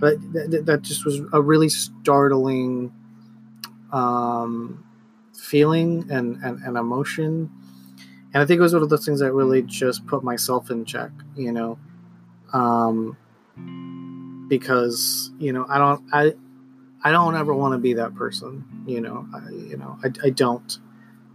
but 0.00 0.20
that, 0.32 0.62
that 0.66 0.82
just 0.82 1.04
was 1.04 1.20
a 1.32 1.40
really 1.40 1.68
startling 1.68 2.92
um, 3.92 4.84
feeling 5.34 6.10
and, 6.10 6.38
and, 6.42 6.60
and 6.62 6.76
emotion 6.76 7.50
and 8.32 8.42
I 8.42 8.46
think 8.46 8.58
it 8.58 8.62
was 8.62 8.74
one 8.74 8.82
of 8.82 8.90
those 8.90 9.04
things 9.06 9.20
that 9.20 9.32
really 9.32 9.62
just 9.62 10.06
put 10.06 10.22
myself 10.22 10.70
in 10.70 10.84
check, 10.84 11.10
you 11.34 11.50
know, 11.50 11.78
um, 12.52 13.16
because 14.48 15.30
you 15.38 15.52
know 15.52 15.64
I 15.68 15.78
don't 15.78 16.02
I 16.12 16.34
I 17.02 17.10
don't 17.10 17.36
ever 17.36 17.54
want 17.54 17.72
to 17.72 17.78
be 17.78 17.94
that 17.94 18.14
person, 18.14 18.64
you 18.86 19.00
know, 19.00 19.26
I, 19.34 19.50
you 19.50 19.76
know 19.76 19.98
I, 20.04 20.10
I 20.24 20.30
don't. 20.30 20.78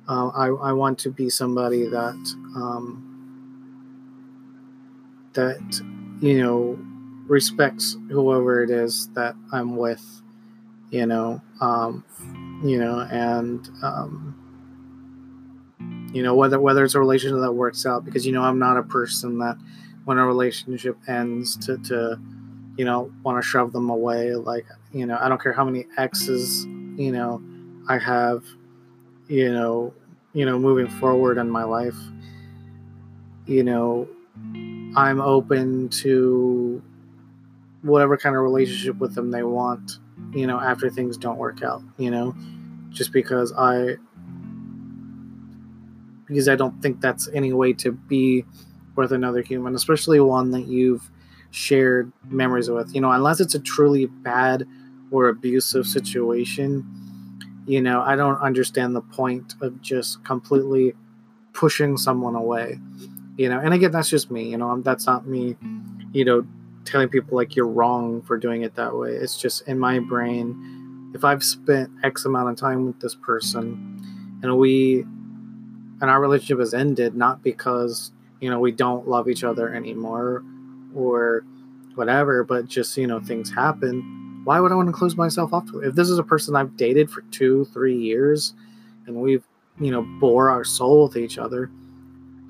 Uh, 0.07 0.27
I 0.29 0.47
I 0.47 0.73
want 0.73 0.99
to 0.99 1.09
be 1.09 1.29
somebody 1.29 1.87
that 1.87 2.35
um, 2.55 3.09
that 5.33 5.81
you 6.21 6.41
know 6.41 6.77
respects 7.27 7.97
whoever 8.09 8.63
it 8.63 8.69
is 8.69 9.07
that 9.13 9.35
I'm 9.51 9.77
with, 9.77 10.21
you 10.91 11.05
know, 11.05 11.41
um, 11.61 12.03
you 12.63 12.77
know, 12.77 13.07
and 13.09 13.67
um, 13.81 14.35
you 16.13 16.21
know 16.21 16.35
whether 16.35 16.59
whether 16.59 16.83
it's 16.83 16.95
a 16.95 16.99
relationship 16.99 17.39
that 17.39 17.51
works 17.51 17.85
out 17.85 18.05
because 18.05 18.25
you 18.25 18.31
know 18.31 18.43
i'm 18.43 18.59
not 18.59 18.77
a 18.77 18.83
person 18.83 19.39
that 19.39 19.57
when 20.05 20.17
a 20.17 20.25
relationship 20.25 20.95
ends 21.07 21.57
to 21.57 21.77
to 21.79 22.19
you 22.77 22.85
know 22.85 23.11
want 23.23 23.41
to 23.41 23.47
shove 23.47 23.73
them 23.73 23.89
away 23.89 24.35
like 24.35 24.65
you 24.93 25.05
know 25.05 25.17
i 25.19 25.27
don't 25.27 25.41
care 25.41 25.53
how 25.53 25.65
many 25.65 25.85
exes 25.97 26.65
you 26.65 27.11
know 27.11 27.41
i 27.89 27.97
have 27.97 28.43
you 29.33 29.51
know 29.51 29.93
you 30.33 30.45
know 30.45 30.59
moving 30.59 30.87
forward 30.99 31.37
in 31.37 31.49
my 31.49 31.63
life 31.63 31.97
you 33.45 33.63
know 33.63 34.07
i'm 34.95 35.19
open 35.19 35.89
to 35.89 36.81
whatever 37.81 38.15
kind 38.15 38.35
of 38.35 38.41
relationship 38.41 38.97
with 38.99 39.15
them 39.15 39.31
they 39.31 39.43
want 39.43 39.99
you 40.33 40.45
know 40.45 40.59
after 40.59 40.89
things 40.89 41.17
don't 41.17 41.37
work 41.37 41.63
out 41.63 41.81
you 41.97 42.11
know 42.11 42.35
just 42.91 43.11
because 43.11 43.51
i 43.57 43.95
because 46.33 46.49
I 46.49 46.55
don't 46.55 46.81
think 46.81 47.01
that's 47.01 47.29
any 47.33 47.53
way 47.53 47.73
to 47.73 47.91
be 47.91 48.45
with 48.95 49.11
another 49.11 49.41
human, 49.41 49.75
especially 49.75 50.19
one 50.19 50.51
that 50.51 50.67
you've 50.67 51.09
shared 51.51 52.11
memories 52.29 52.69
with. 52.69 52.93
You 52.93 53.01
know, 53.01 53.11
unless 53.11 53.39
it's 53.39 53.55
a 53.55 53.59
truly 53.59 54.07
bad 54.07 54.67
or 55.11 55.29
abusive 55.29 55.85
situation, 55.85 56.85
you 57.65 57.81
know, 57.81 58.01
I 58.01 58.15
don't 58.15 58.39
understand 58.39 58.95
the 58.95 59.01
point 59.01 59.55
of 59.61 59.81
just 59.81 60.23
completely 60.23 60.93
pushing 61.53 61.97
someone 61.97 62.35
away. 62.35 62.79
You 63.37 63.49
know, 63.49 63.59
and 63.59 63.73
again, 63.73 63.91
that's 63.91 64.09
just 64.09 64.29
me. 64.29 64.49
You 64.49 64.57
know, 64.57 64.81
that's 64.81 65.07
not 65.07 65.27
me. 65.27 65.55
You 66.11 66.25
know, 66.25 66.47
telling 66.85 67.09
people 67.09 67.35
like 67.35 67.55
you're 67.55 67.67
wrong 67.67 68.21
for 68.21 68.37
doing 68.37 68.63
it 68.63 68.75
that 68.75 68.95
way. 68.95 69.11
It's 69.11 69.37
just 69.37 69.67
in 69.67 69.79
my 69.79 69.99
brain. 69.99 71.11
If 71.15 71.23
I've 71.23 71.43
spent 71.43 71.89
X 72.03 72.25
amount 72.25 72.49
of 72.49 72.57
time 72.57 72.85
with 72.85 72.99
this 72.99 73.15
person, 73.15 74.39
and 74.43 74.57
we 74.57 75.05
and 76.01 76.11
our 76.11 76.19
relationship 76.19 76.59
has 76.59 76.73
ended 76.73 77.15
not 77.15 77.41
because 77.41 78.11
you 78.41 78.49
know 78.49 78.59
we 78.59 78.71
don't 78.71 79.07
love 79.07 79.29
each 79.29 79.43
other 79.43 79.73
anymore 79.73 80.43
or 80.93 81.45
whatever 81.95 82.43
but 82.43 82.67
just 82.67 82.97
you 82.97 83.07
know 83.07 83.21
things 83.21 83.49
happen 83.49 84.22
why 84.43 84.59
would 84.59 84.71
i 84.71 84.75
want 84.75 84.87
to 84.87 84.93
close 84.93 85.15
myself 85.15 85.53
off 85.53 85.65
to 85.69 85.79
if 85.79 85.95
this 85.95 86.09
is 86.09 86.19
a 86.19 86.23
person 86.23 86.55
i've 86.55 86.75
dated 86.77 87.09
for 87.09 87.21
two 87.31 87.65
three 87.65 87.97
years 87.97 88.53
and 89.07 89.15
we've 89.15 89.43
you 89.79 89.91
know 89.91 90.03
bore 90.19 90.49
our 90.49 90.63
soul 90.63 91.07
with 91.07 91.17
each 91.17 91.37
other 91.37 91.69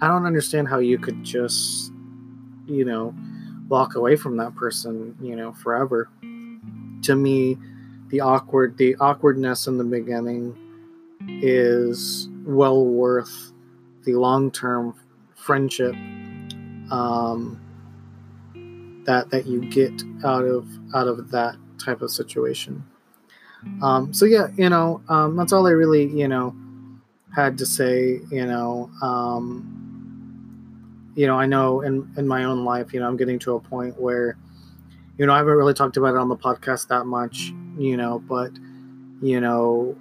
i 0.01 0.07
don't 0.07 0.25
understand 0.25 0.67
how 0.67 0.79
you 0.79 0.97
could 0.97 1.23
just 1.23 1.91
you 2.67 2.85
know 2.85 3.13
walk 3.67 3.95
away 3.95 4.15
from 4.15 4.37
that 4.37 4.53
person 4.55 5.15
you 5.21 5.35
know 5.35 5.51
forever. 5.53 6.09
To 7.03 7.15
me 7.15 7.57
the 8.09 8.21
awkward 8.21 8.77
the 8.77 8.95
awkwardness 8.99 9.67
in 9.67 9.77
the 9.77 9.83
beginning 9.83 10.55
is 11.41 12.29
well 12.45 12.85
worth 12.85 13.51
the 14.03 14.13
long 14.13 14.51
term 14.51 14.93
friendship 15.35 15.95
um, 16.91 17.59
that 19.05 19.29
that 19.31 19.47
you 19.47 19.61
get 19.69 20.03
out 20.23 20.45
of 20.45 20.67
out 20.93 21.07
of 21.07 21.31
that 21.31 21.55
type 21.77 22.01
of 22.01 22.11
situation. 22.11 22.83
Um, 23.81 24.13
so 24.13 24.25
yeah, 24.25 24.47
you 24.57 24.69
know, 24.69 25.01
um, 25.07 25.35
that's 25.35 25.53
all 25.53 25.67
I 25.67 25.71
really 25.71 26.05
you 26.07 26.27
know 26.27 26.55
had 27.35 27.57
to 27.57 27.65
say, 27.65 28.19
you 28.29 28.45
know, 28.45 28.89
um, 29.01 29.79
you 31.15 31.27
know, 31.27 31.37
I 31.37 31.45
know 31.45 31.81
in 31.81 32.11
in 32.17 32.27
my 32.27 32.43
own 32.43 32.63
life, 32.63 32.93
you 32.93 32.99
know, 32.99 33.07
I'm 33.07 33.17
getting 33.17 33.39
to 33.39 33.55
a 33.55 33.59
point 33.59 33.99
where, 33.99 34.37
you 35.17 35.25
know, 35.25 35.33
I 35.33 35.37
haven't 35.37 35.53
really 35.53 35.73
talked 35.73 35.97
about 35.97 36.15
it 36.15 36.17
on 36.17 36.29
the 36.29 36.37
podcast 36.37 36.87
that 36.87 37.05
much, 37.05 37.53
you 37.77 37.97
know, 37.97 38.19
but, 38.19 38.51
you 39.21 39.39
know, 39.39 39.95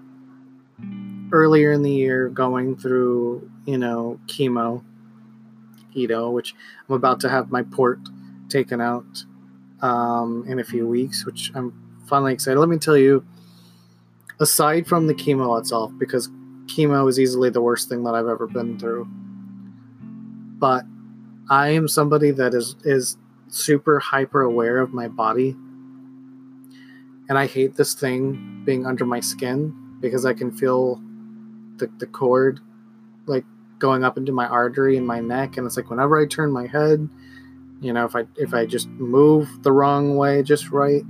earlier 1.33 1.73
in 1.73 1.83
the 1.83 1.91
year, 1.91 2.29
going 2.29 2.77
through, 2.77 3.51
you 3.67 3.79
know, 3.79 4.19
chemo, 4.27 4.83
you 5.93 6.09
know, 6.09 6.31
which 6.31 6.55
I'm 6.89 6.95
about 6.95 7.21
to 7.21 7.29
have 7.29 7.51
my 7.51 7.63
port 7.63 7.99
taken 8.49 8.81
out 8.81 9.25
um, 9.83 10.45
in 10.49 10.61
a 10.61 10.65
few 10.65 10.87
weeks, 10.87 11.27
which 11.27 11.51
I'm 11.55 11.73
finally 12.07 12.33
excited. 12.33 12.59
Let 12.59 12.69
me 12.69 12.79
tell 12.79 12.97
you, 12.97 13.27
aside 14.41 14.87
from 14.87 15.09
the 15.09 15.15
chemo 15.15 15.59
itself, 15.61 15.93
because 15.99 16.29
chemo 16.67 17.09
is 17.09 17.19
easily 17.19 17.51
the 17.51 17.61
worst 17.61 17.89
thing 17.89 18.05
that 18.05 18.15
I've 18.15 18.29
ever 18.29 18.47
been 18.47 18.79
through, 18.79 19.07
but 20.59 20.85
I 21.51 21.71
am 21.71 21.89
somebody 21.89 22.31
that 22.31 22.55
is 22.55 22.77
is 22.85 23.17
super 23.49 23.99
hyper 23.99 24.43
aware 24.43 24.79
of 24.79 24.95
my 24.95 25.09
body, 25.09 25.57
and 27.29 27.37
I 27.37 27.47
hate 27.47 27.77
this 27.77 27.95
thing 27.95 28.63
being 28.65 28.87
under 28.87 29.05
my 29.05 29.21
skin 29.21 29.75
because 30.01 30.25
I 30.25 30.33
can 30.33 30.53
feel 30.53 31.01
the 31.77 31.91
the 31.99 32.07
cord 32.07 32.61
like 33.27 33.45
going 33.79 34.05
up 34.05 34.17
into 34.17 34.31
my 34.31 34.47
artery 34.47 34.97
in 34.97 35.05
my 35.05 35.19
neck, 35.21 35.57
and 35.57 35.67
it's 35.67 35.77
like 35.77 35.91
whenever 35.91 36.21
I 36.21 36.27
turn 36.27 36.53
my 36.53 36.69
head 36.69 37.09
you 37.83 37.93
know, 37.93 38.05
if 38.05 38.17
I 38.17 38.25
if 38.37 38.55
I 38.55 38.65
just 38.65 38.89
move 38.89 39.49
the 39.63 39.73
wrong 39.73 40.17
way 40.17 40.43
just 40.43 40.71
right, 40.71 41.03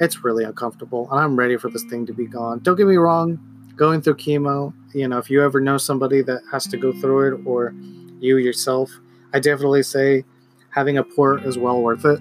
it's 0.00 0.24
really 0.24 0.44
uncomfortable. 0.44 1.08
And 1.10 1.20
I'm 1.20 1.36
ready 1.36 1.56
for 1.56 1.70
this 1.70 1.84
thing 1.84 2.04
to 2.06 2.12
be 2.12 2.26
gone. 2.26 2.58
Don't 2.58 2.76
get 2.76 2.86
me 2.86 2.96
wrong, 2.96 3.38
going 3.76 4.02
through 4.02 4.16
chemo, 4.16 4.74
you 4.92 5.06
know, 5.08 5.18
if 5.18 5.30
you 5.30 5.42
ever 5.42 5.60
know 5.60 5.78
somebody 5.78 6.22
that 6.22 6.42
has 6.50 6.66
to 6.66 6.76
go 6.76 6.92
through 6.92 7.34
it 7.34 7.46
or 7.46 7.72
you 8.18 8.36
yourself, 8.36 8.90
I 9.32 9.38
definitely 9.40 9.84
say 9.84 10.24
having 10.70 10.98
a 10.98 11.04
port 11.04 11.44
is 11.44 11.56
well 11.56 11.80
worth 11.80 12.04
it. 12.04 12.20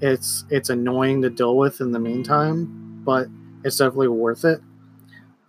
It's 0.00 0.44
it's 0.50 0.70
annoying 0.70 1.22
to 1.22 1.30
deal 1.30 1.56
with 1.56 1.80
in 1.80 1.92
the 1.92 1.98
meantime, 1.98 3.02
but 3.04 3.28
it's 3.64 3.78
definitely 3.78 4.08
worth 4.08 4.44
it. 4.44 4.60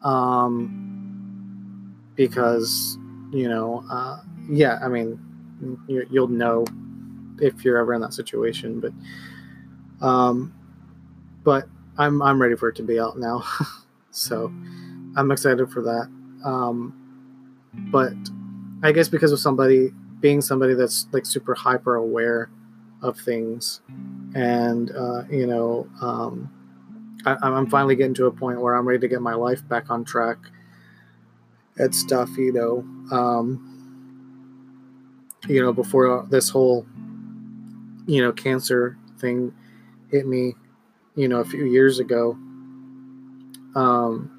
Um 0.01 0.85
because, 2.15 2.97
you 3.31 3.49
know, 3.49 3.83
uh 3.91 4.21
yeah, 4.49 4.79
I 4.81 4.87
mean, 4.87 5.19
you, 5.87 6.07
you'll 6.09 6.27
know 6.27 6.65
if 7.41 7.63
you're 7.63 7.77
ever 7.77 7.93
in 7.93 8.01
that 8.01 8.13
situation. 8.13 8.79
But, 8.79 10.05
um, 10.05 10.53
but 11.43 11.67
I'm 11.97 12.21
I'm 12.21 12.41
ready 12.41 12.55
for 12.55 12.69
it 12.69 12.75
to 12.77 12.83
be 12.83 12.99
out 12.99 13.19
now, 13.19 13.43
so 14.11 14.51
I'm 15.15 15.31
excited 15.31 15.69
for 15.69 15.81
that. 15.83 16.09
Um, 16.45 16.95
but 17.73 18.13
I 18.83 18.91
guess 18.91 19.09
because 19.09 19.31
of 19.31 19.39
somebody 19.39 19.91
being 20.21 20.41
somebody 20.41 20.73
that's 20.73 21.07
like 21.11 21.25
super 21.25 21.53
hyper 21.53 21.95
aware 21.95 22.49
of 23.01 23.17
things, 23.19 23.81
and 24.33 24.91
uh, 24.91 25.23
you 25.29 25.45
know, 25.45 25.87
um, 26.01 26.49
I, 27.25 27.35
I'm 27.41 27.69
finally 27.69 27.95
getting 27.95 28.13
to 28.15 28.27
a 28.27 28.31
point 28.31 28.61
where 28.61 28.75
I'm 28.75 28.87
ready 28.87 28.99
to 28.99 29.07
get 29.07 29.21
my 29.21 29.33
life 29.33 29.67
back 29.67 29.89
on 29.89 30.05
track 30.05 30.37
and 31.77 31.93
stuff. 31.93 32.29
You 32.37 32.53
know, 32.53 33.15
um, 33.15 33.69
you 35.47 35.61
know, 35.61 35.73
before 35.73 36.25
this 36.29 36.49
whole 36.49 36.85
you 38.09 38.23
know, 38.23 38.31
cancer 38.31 38.97
thing 39.19 39.53
hit 40.09 40.25
me, 40.25 40.55
you 41.15 41.27
know, 41.27 41.41
a 41.41 41.45
few 41.45 41.65
years 41.65 41.99
ago. 41.99 42.31
Um, 43.75 44.35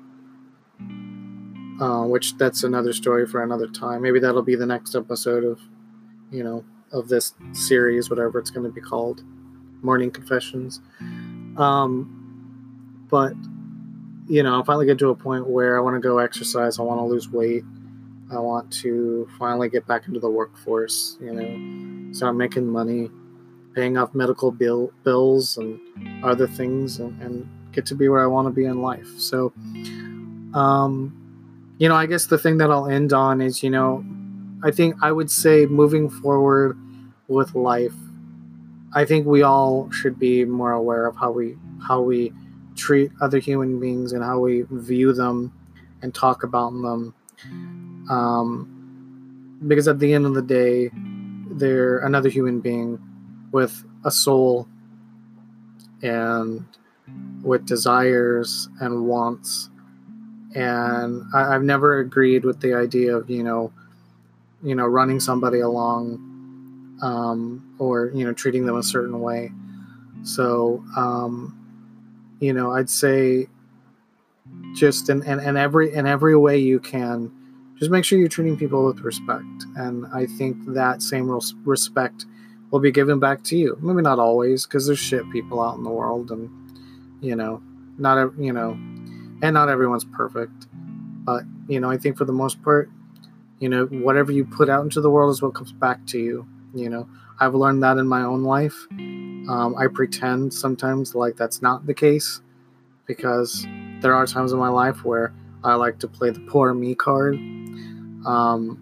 uh, 1.80 2.04
which 2.04 2.36
that's 2.36 2.64
another 2.64 2.92
story 2.92 3.26
for 3.28 3.44
another 3.44 3.68
time. 3.68 4.02
Maybe 4.02 4.18
that'll 4.18 4.42
be 4.42 4.56
the 4.56 4.66
next 4.66 4.96
episode 4.96 5.44
of, 5.44 5.60
you 6.32 6.42
know, 6.42 6.64
of 6.92 7.08
this 7.08 7.32
series, 7.52 8.10
whatever 8.10 8.40
it's 8.40 8.50
going 8.50 8.66
to 8.66 8.72
be 8.72 8.80
called, 8.80 9.22
Morning 9.82 10.10
Confessions. 10.10 10.80
Um, 11.56 13.06
but 13.08 13.34
you 14.28 14.42
know, 14.42 14.60
I 14.60 14.64
finally 14.64 14.86
get 14.86 14.98
to 14.98 15.10
a 15.10 15.14
point 15.14 15.46
where 15.46 15.78
I 15.78 15.80
want 15.80 15.94
to 15.94 16.00
go 16.00 16.18
exercise. 16.18 16.80
I 16.80 16.82
want 16.82 16.98
to 17.00 17.04
lose 17.04 17.28
weight. 17.28 17.62
I 18.32 18.38
want 18.40 18.72
to 18.82 19.28
finally 19.38 19.68
get 19.68 19.86
back 19.86 20.08
into 20.08 20.18
the 20.18 20.30
workforce. 20.30 21.16
You 21.20 21.32
know, 21.32 22.12
start 22.12 22.34
making 22.34 22.66
money 22.66 23.10
paying 23.74 23.96
off 23.96 24.14
medical 24.14 24.50
bill 24.50 24.92
bills 25.04 25.56
and 25.56 25.78
other 26.24 26.46
things 26.46 26.98
and, 26.98 27.20
and 27.22 27.48
get 27.72 27.86
to 27.86 27.94
be 27.94 28.08
where 28.08 28.22
I 28.22 28.26
want 28.26 28.46
to 28.46 28.52
be 28.52 28.64
in 28.64 28.82
life. 28.82 29.08
So, 29.18 29.52
um, 30.54 31.16
you 31.78 31.88
know, 31.88 31.94
I 31.94 32.06
guess 32.06 32.26
the 32.26 32.38
thing 32.38 32.58
that 32.58 32.70
I'll 32.70 32.88
end 32.88 33.12
on 33.12 33.40
is, 33.40 33.62
you 33.62 33.70
know, 33.70 34.04
I 34.62 34.70
think 34.70 34.96
I 35.02 35.12
would 35.12 35.30
say 35.30 35.66
moving 35.66 36.10
forward 36.10 36.76
with 37.28 37.54
life, 37.54 37.94
I 38.94 39.04
think 39.04 39.26
we 39.26 39.42
all 39.42 39.90
should 39.90 40.18
be 40.18 40.44
more 40.44 40.72
aware 40.72 41.06
of 41.06 41.16
how 41.16 41.30
we 41.30 41.56
how 41.86 42.02
we 42.02 42.32
treat 42.76 43.10
other 43.20 43.38
human 43.38 43.80
beings 43.80 44.12
and 44.12 44.22
how 44.22 44.40
we 44.40 44.64
view 44.70 45.12
them 45.12 45.52
and 46.02 46.14
talk 46.14 46.42
about 46.42 46.70
them. 46.70 47.14
Um, 48.10 49.60
because 49.66 49.86
at 49.86 49.98
the 49.98 50.12
end 50.12 50.26
of 50.26 50.34
the 50.34 50.42
day, 50.42 50.90
they're 51.50 51.98
another 51.98 52.28
human 52.28 52.60
being 52.60 52.98
with 53.52 53.84
a 54.04 54.10
soul 54.10 54.68
and 56.02 56.64
with 57.42 57.66
desires 57.66 58.68
and 58.80 59.06
wants. 59.06 59.70
And 60.54 61.24
I, 61.34 61.52
have 61.52 61.62
never 61.62 61.98
agreed 61.98 62.44
with 62.44 62.60
the 62.60 62.74
idea 62.74 63.16
of, 63.16 63.30
you 63.30 63.42
know, 63.42 63.72
you 64.62 64.74
know, 64.74 64.86
running 64.86 65.20
somebody 65.20 65.60
along 65.60 66.98
um, 67.02 67.74
or, 67.78 68.10
you 68.14 68.24
know, 68.24 68.32
treating 68.32 68.66
them 68.66 68.76
a 68.76 68.82
certain 68.82 69.20
way. 69.20 69.52
So, 70.22 70.84
um, 70.96 71.56
you 72.40 72.52
know, 72.52 72.72
I'd 72.72 72.90
say 72.90 73.46
just 74.74 75.08
in, 75.08 75.22
in, 75.22 75.40
in 75.40 75.56
every 75.56 75.92
in 75.94 76.06
every 76.06 76.36
way 76.36 76.58
you 76.58 76.80
can, 76.80 77.32
just 77.78 77.90
make 77.90 78.04
sure 78.04 78.18
you're 78.18 78.28
treating 78.28 78.56
people 78.56 78.84
with 78.84 79.00
respect. 79.00 79.44
And 79.76 80.06
I 80.12 80.26
think 80.26 80.56
that 80.74 81.02
same 81.02 81.30
respect 81.64 82.26
will 82.70 82.80
be 82.80 82.90
given 82.90 83.18
back 83.18 83.42
to 83.44 83.56
you. 83.56 83.76
Maybe 83.80 84.02
not 84.02 84.18
always, 84.18 84.66
because 84.66 84.86
there's 84.86 84.98
shit 84.98 85.28
people 85.30 85.60
out 85.60 85.76
in 85.76 85.84
the 85.84 85.90
world, 85.90 86.30
and 86.30 86.50
you 87.20 87.36
know, 87.36 87.62
not 87.98 88.32
you 88.38 88.52
know, 88.52 88.72
and 89.42 89.54
not 89.54 89.68
everyone's 89.68 90.04
perfect. 90.04 90.66
But 90.72 91.44
you 91.68 91.80
know, 91.80 91.90
I 91.90 91.98
think 91.98 92.16
for 92.16 92.24
the 92.24 92.32
most 92.32 92.62
part, 92.62 92.90
you 93.58 93.68
know, 93.68 93.86
whatever 93.86 94.32
you 94.32 94.44
put 94.44 94.68
out 94.68 94.82
into 94.82 95.00
the 95.00 95.10
world 95.10 95.30
is 95.32 95.42
what 95.42 95.54
comes 95.54 95.72
back 95.72 96.04
to 96.06 96.18
you. 96.18 96.46
You 96.74 96.88
know, 96.88 97.08
I've 97.38 97.54
learned 97.54 97.82
that 97.82 97.98
in 97.98 98.06
my 98.06 98.22
own 98.22 98.44
life. 98.44 98.86
Um, 98.90 99.74
I 99.76 99.86
pretend 99.86 100.54
sometimes 100.54 101.14
like 101.14 101.36
that's 101.36 101.60
not 101.62 101.86
the 101.86 101.94
case 101.94 102.40
because 103.06 103.66
there 104.00 104.14
are 104.14 104.26
times 104.26 104.52
in 104.52 104.58
my 104.58 104.68
life 104.68 105.04
where 105.04 105.32
I 105.64 105.74
like 105.74 105.98
to 106.00 106.08
play 106.08 106.30
the 106.30 106.40
poor 106.40 106.72
me 106.72 106.94
card. 106.94 107.34
Um, 107.34 108.78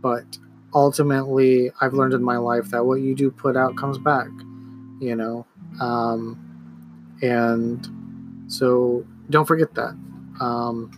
but 0.00 0.38
ultimately 0.74 1.70
I've 1.80 1.94
learned 1.94 2.14
in 2.14 2.22
my 2.22 2.36
life 2.36 2.70
that 2.70 2.84
what 2.84 2.96
you 2.96 3.14
do 3.14 3.30
put 3.30 3.56
out 3.56 3.76
comes 3.76 3.98
back, 3.98 4.28
you 5.00 5.14
know. 5.14 5.46
Um, 5.80 6.44
and 7.22 7.86
so 8.50 9.06
don't 9.30 9.46
forget 9.46 9.74
that. 9.74 9.96
Um, 10.40 10.90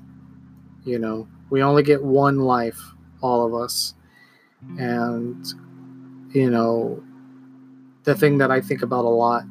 you 0.84 0.98
know, 0.98 1.28
we 1.50 1.62
only 1.62 1.82
get 1.82 2.02
one 2.02 2.38
life, 2.40 2.80
all 3.20 3.46
of 3.46 3.54
us. 3.54 3.94
And, 4.78 5.46
you 6.32 6.50
know, 6.50 7.02
the 8.04 8.14
thing 8.14 8.38
that 8.38 8.50
I 8.50 8.60
think 8.60 8.82
about 8.82 9.04
a 9.04 9.08
lot 9.08 9.44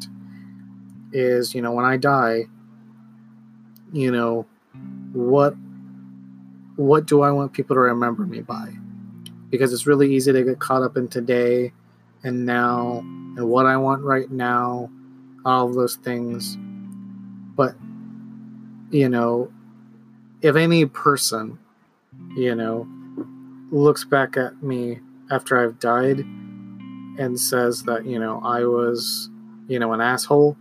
is, 1.12 1.56
you 1.56 1.62
know, 1.62 1.72
when 1.72 1.86
I 1.86 1.98
die, 1.98 2.46
you 3.92 4.12
know, 4.12 4.46
what 5.14 5.56
what 6.76 7.06
do 7.06 7.22
I 7.22 7.32
want 7.32 7.52
people 7.52 7.76
to 7.76 7.82
remember 7.82 8.26
me 8.26 8.42
by? 8.42 8.72
Because 9.50 9.74
it's 9.74 9.88
really 9.88 10.14
easy 10.14 10.32
to 10.32 10.44
get 10.44 10.60
caught 10.60 10.84
up 10.84 10.98
in 10.98 11.08
today 11.08 11.72
and 12.24 12.46
now 12.46 13.00
and 13.00 13.48
what 13.48 13.66
I 13.66 13.78
want 13.78 14.04
right 14.04 14.30
now, 14.30 14.90
all 15.46 15.68
of 15.68 15.76
those 15.76 15.96
things. 15.96 16.58
But, 17.56 17.76
you 18.92 19.10
know, 19.10 19.52
if 20.42 20.56
any 20.56 20.86
person, 20.86 21.58
you 22.36 22.56
know, 22.56 22.88
looks 23.72 24.04
back 24.04 24.38
at 24.38 24.62
me 24.64 25.00
after 25.32 25.64
I've 25.64 25.80
died 25.80 26.20
and 26.20 27.40
says 27.40 27.84
that, 27.84 28.06
you 28.06 28.20
know, 28.20 28.42
I 28.44 28.66
was, 28.66 29.30
you 29.68 29.80
know, 29.80 29.94
an 29.94 30.02
asshole 30.02 30.58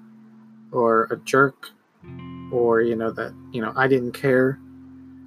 or 0.73 1.05
a 1.11 1.17
jerk 1.19 1.71
or, 2.53 2.83
you 2.83 2.97
know, 2.97 3.11
that, 3.13 3.35
you 3.53 3.63
know, 3.63 3.73
I 3.77 3.87
didn't 3.89 4.13
care 4.13 4.59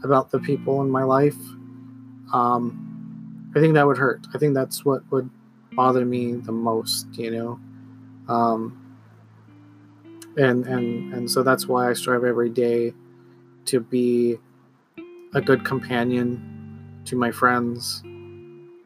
about 0.04 0.32
the 0.32 0.40
people 0.40 0.82
in 0.82 0.90
my 0.90 1.04
life, 1.04 1.38
um, 2.34 2.91
I 3.56 3.60
think 3.60 3.74
that 3.74 3.86
would 3.86 3.98
hurt. 3.98 4.26
I 4.34 4.38
think 4.38 4.54
that's 4.54 4.86
what 4.86 5.04
would 5.12 5.30
bother 5.74 6.06
me 6.06 6.36
the 6.36 6.52
most, 6.52 7.08
you 7.14 7.32
know. 7.32 7.60
Um, 8.34 8.78
and 10.38 10.66
and 10.66 11.14
and 11.14 11.30
so 11.30 11.44
that's 11.44 11.68
why 11.68 11.90
I 11.90 11.94
strive 11.94 12.24
every 12.24 12.50
day 12.50 12.94
to 13.66 13.80
be 13.80 14.38
a 15.34 15.42
good 15.42 15.66
companion 15.66 17.02
to 17.06 17.16
my 17.16 17.32
friends 17.32 18.02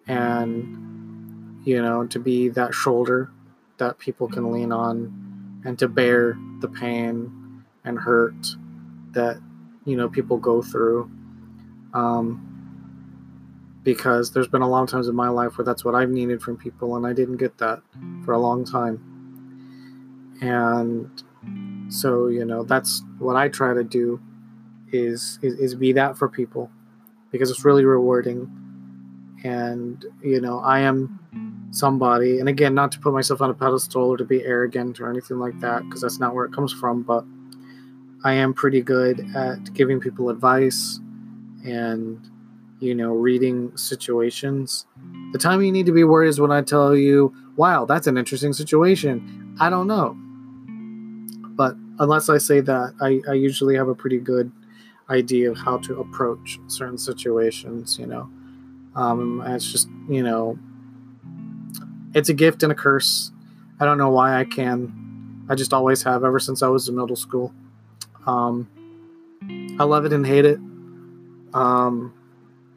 and 0.07 1.61
you 1.65 1.81
know 1.81 2.05
to 2.07 2.19
be 2.19 2.49
that 2.49 2.73
shoulder 2.73 3.29
that 3.77 3.97
people 3.99 4.27
can 4.27 4.51
lean 4.51 4.71
on 4.71 5.61
and 5.65 5.77
to 5.79 5.87
bear 5.87 6.37
the 6.61 6.67
pain 6.67 7.63
and 7.83 7.99
hurt 7.99 8.55
that 9.11 9.39
you 9.85 9.95
know 9.95 10.09
people 10.09 10.37
go 10.37 10.61
through 10.61 11.09
um, 11.93 12.54
because 13.85 14.31
there's 14.31 14.49
been 14.49 14.61
a 14.61 14.67
lot 14.67 14.83
of 14.83 14.89
times 14.89 15.07
in 15.07 15.15
my 15.15 15.29
life 15.29 15.57
where 15.57 15.63
that's 15.63 15.85
what 15.85 15.95
I've 15.95 16.09
needed 16.09 16.41
from 16.41 16.57
people 16.57 16.97
and 16.97 17.07
I 17.07 17.13
didn't 17.13 17.37
get 17.37 17.57
that 17.59 17.81
for 18.25 18.33
a 18.33 18.39
long 18.39 18.65
time 18.65 18.99
and 20.41 21.09
so 21.87 22.27
you 22.27 22.43
know 22.43 22.63
that's 22.63 23.01
what 23.19 23.37
I 23.37 23.47
try 23.47 23.73
to 23.73 23.83
do 23.83 24.19
is, 24.91 25.39
is, 25.41 25.59
is 25.59 25.75
be 25.75 25.91
that 25.93 26.17
for 26.17 26.27
people 26.29 26.69
because 27.31 27.49
it's 27.51 27.65
really 27.65 27.85
rewarding. 27.85 28.49
And, 29.43 30.03
you 30.23 30.41
know, 30.41 30.59
I 30.59 30.79
am 30.79 31.19
somebody, 31.71 32.39
and 32.39 32.49
again, 32.49 32.73
not 32.73 32.91
to 32.93 32.99
put 32.99 33.13
myself 33.13 33.41
on 33.41 33.49
a 33.49 33.53
pedestal 33.53 34.09
or 34.09 34.17
to 34.17 34.25
be 34.25 34.43
arrogant 34.43 34.99
or 34.99 35.09
anything 35.09 35.37
like 35.37 35.59
that, 35.59 35.83
because 35.83 36.01
that's 36.01 36.19
not 36.19 36.33
where 36.33 36.45
it 36.45 36.53
comes 36.53 36.73
from, 36.73 37.03
but 37.03 37.25
I 38.23 38.33
am 38.33 38.53
pretty 38.53 38.81
good 38.81 39.19
at 39.35 39.73
giving 39.73 39.99
people 39.99 40.29
advice 40.29 40.99
and, 41.63 42.27
you 42.79 42.93
know, 42.93 43.13
reading 43.13 43.75
situations. 43.77 44.85
The 45.31 45.39
time 45.39 45.61
you 45.61 45.71
need 45.71 45.85
to 45.85 45.91
be 45.91 46.03
worried 46.03 46.29
is 46.29 46.39
when 46.39 46.51
I 46.51 46.61
tell 46.61 46.95
you, 46.95 47.33
wow, 47.55 47.85
that's 47.85 48.07
an 48.07 48.17
interesting 48.17 48.53
situation. 48.53 49.55
I 49.59 49.69
don't 49.69 49.87
know. 49.87 50.15
But 51.55 51.75
unless 51.99 52.29
I 52.29 52.37
say 52.37 52.59
that, 52.61 52.93
I, 53.01 53.21
I 53.29 53.33
usually 53.33 53.75
have 53.75 53.87
a 53.87 53.95
pretty 53.95 54.19
good 54.19 54.51
idea 55.09 55.51
of 55.51 55.57
how 55.57 55.77
to 55.77 55.99
approach 55.99 56.59
certain 56.67 56.97
situations, 56.97 57.97
you 57.97 58.07
know. 58.07 58.29
Um, 58.95 59.41
it's 59.45 59.71
just, 59.71 59.87
you 60.09 60.23
know, 60.23 60.57
it's 62.13 62.29
a 62.29 62.33
gift 62.33 62.63
and 62.63 62.71
a 62.71 62.75
curse. 62.75 63.31
I 63.79 63.85
don't 63.85 63.97
know 63.97 64.09
why 64.09 64.39
I 64.39 64.45
can. 64.45 65.45
I 65.49 65.55
just 65.55 65.73
always 65.73 66.01
have 66.03 66.23
ever 66.23 66.39
since 66.39 66.63
I 66.63 66.67
was 66.67 66.87
in 66.87 66.95
middle 66.95 67.15
school. 67.15 67.53
Um, 68.25 68.67
I 69.79 69.83
love 69.83 70.05
it 70.05 70.13
and 70.13 70.25
hate 70.25 70.45
it. 70.45 70.57
Um, 71.53 72.13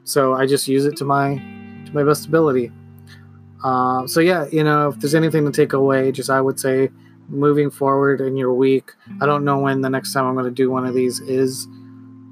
so 0.08 0.34
I 0.34 0.46
just 0.46 0.68
use 0.68 0.84
it 0.84 0.96
to 0.98 1.04
my 1.04 1.36
to 1.86 1.90
my 1.92 2.02
best 2.02 2.26
ability. 2.26 2.72
Uh, 3.62 4.06
so 4.06 4.20
yeah, 4.20 4.46
you 4.52 4.62
know, 4.62 4.88
if 4.88 5.00
there's 5.00 5.14
anything 5.14 5.44
to 5.44 5.52
take 5.52 5.72
away, 5.72 6.12
just 6.12 6.30
I 6.30 6.40
would 6.40 6.60
say, 6.60 6.90
moving 7.28 7.70
forward 7.70 8.20
in 8.20 8.36
your 8.36 8.52
week. 8.52 8.92
I 9.20 9.26
don't 9.26 9.44
know 9.44 9.58
when 9.58 9.80
the 9.80 9.90
next 9.90 10.12
time 10.12 10.24
I'm 10.26 10.34
going 10.34 10.46
to 10.46 10.50
do 10.50 10.70
one 10.70 10.86
of 10.86 10.94
these 10.94 11.20
is 11.20 11.66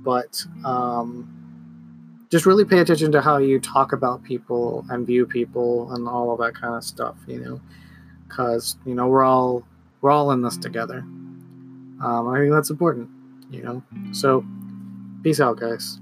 but 0.06 0.46
um, 0.64 1.28
just 2.30 2.46
really 2.46 2.64
pay 2.64 2.78
attention 2.78 3.10
to 3.10 3.20
how 3.20 3.38
you 3.38 3.58
talk 3.58 3.92
about 3.92 4.22
people 4.22 4.86
and 4.88 5.04
view 5.04 5.26
people 5.26 5.92
and 5.92 6.08
all 6.08 6.30
of 6.32 6.38
that 6.38 6.54
kind 6.54 6.76
of 6.76 6.84
stuff 6.84 7.16
you 7.26 7.40
know 7.40 7.60
because 8.28 8.76
you 8.86 8.94
know 8.94 9.08
we're 9.08 9.24
all 9.24 9.64
we're 10.00 10.12
all 10.12 10.30
in 10.30 10.42
this 10.42 10.56
together 10.56 10.98
um, 10.98 12.28
i 12.28 12.38
think 12.38 12.52
that's 12.52 12.70
important 12.70 13.10
you 13.50 13.62
know 13.62 13.82
so 14.12 14.44
peace 15.24 15.40
out 15.40 15.58
guys 15.58 15.98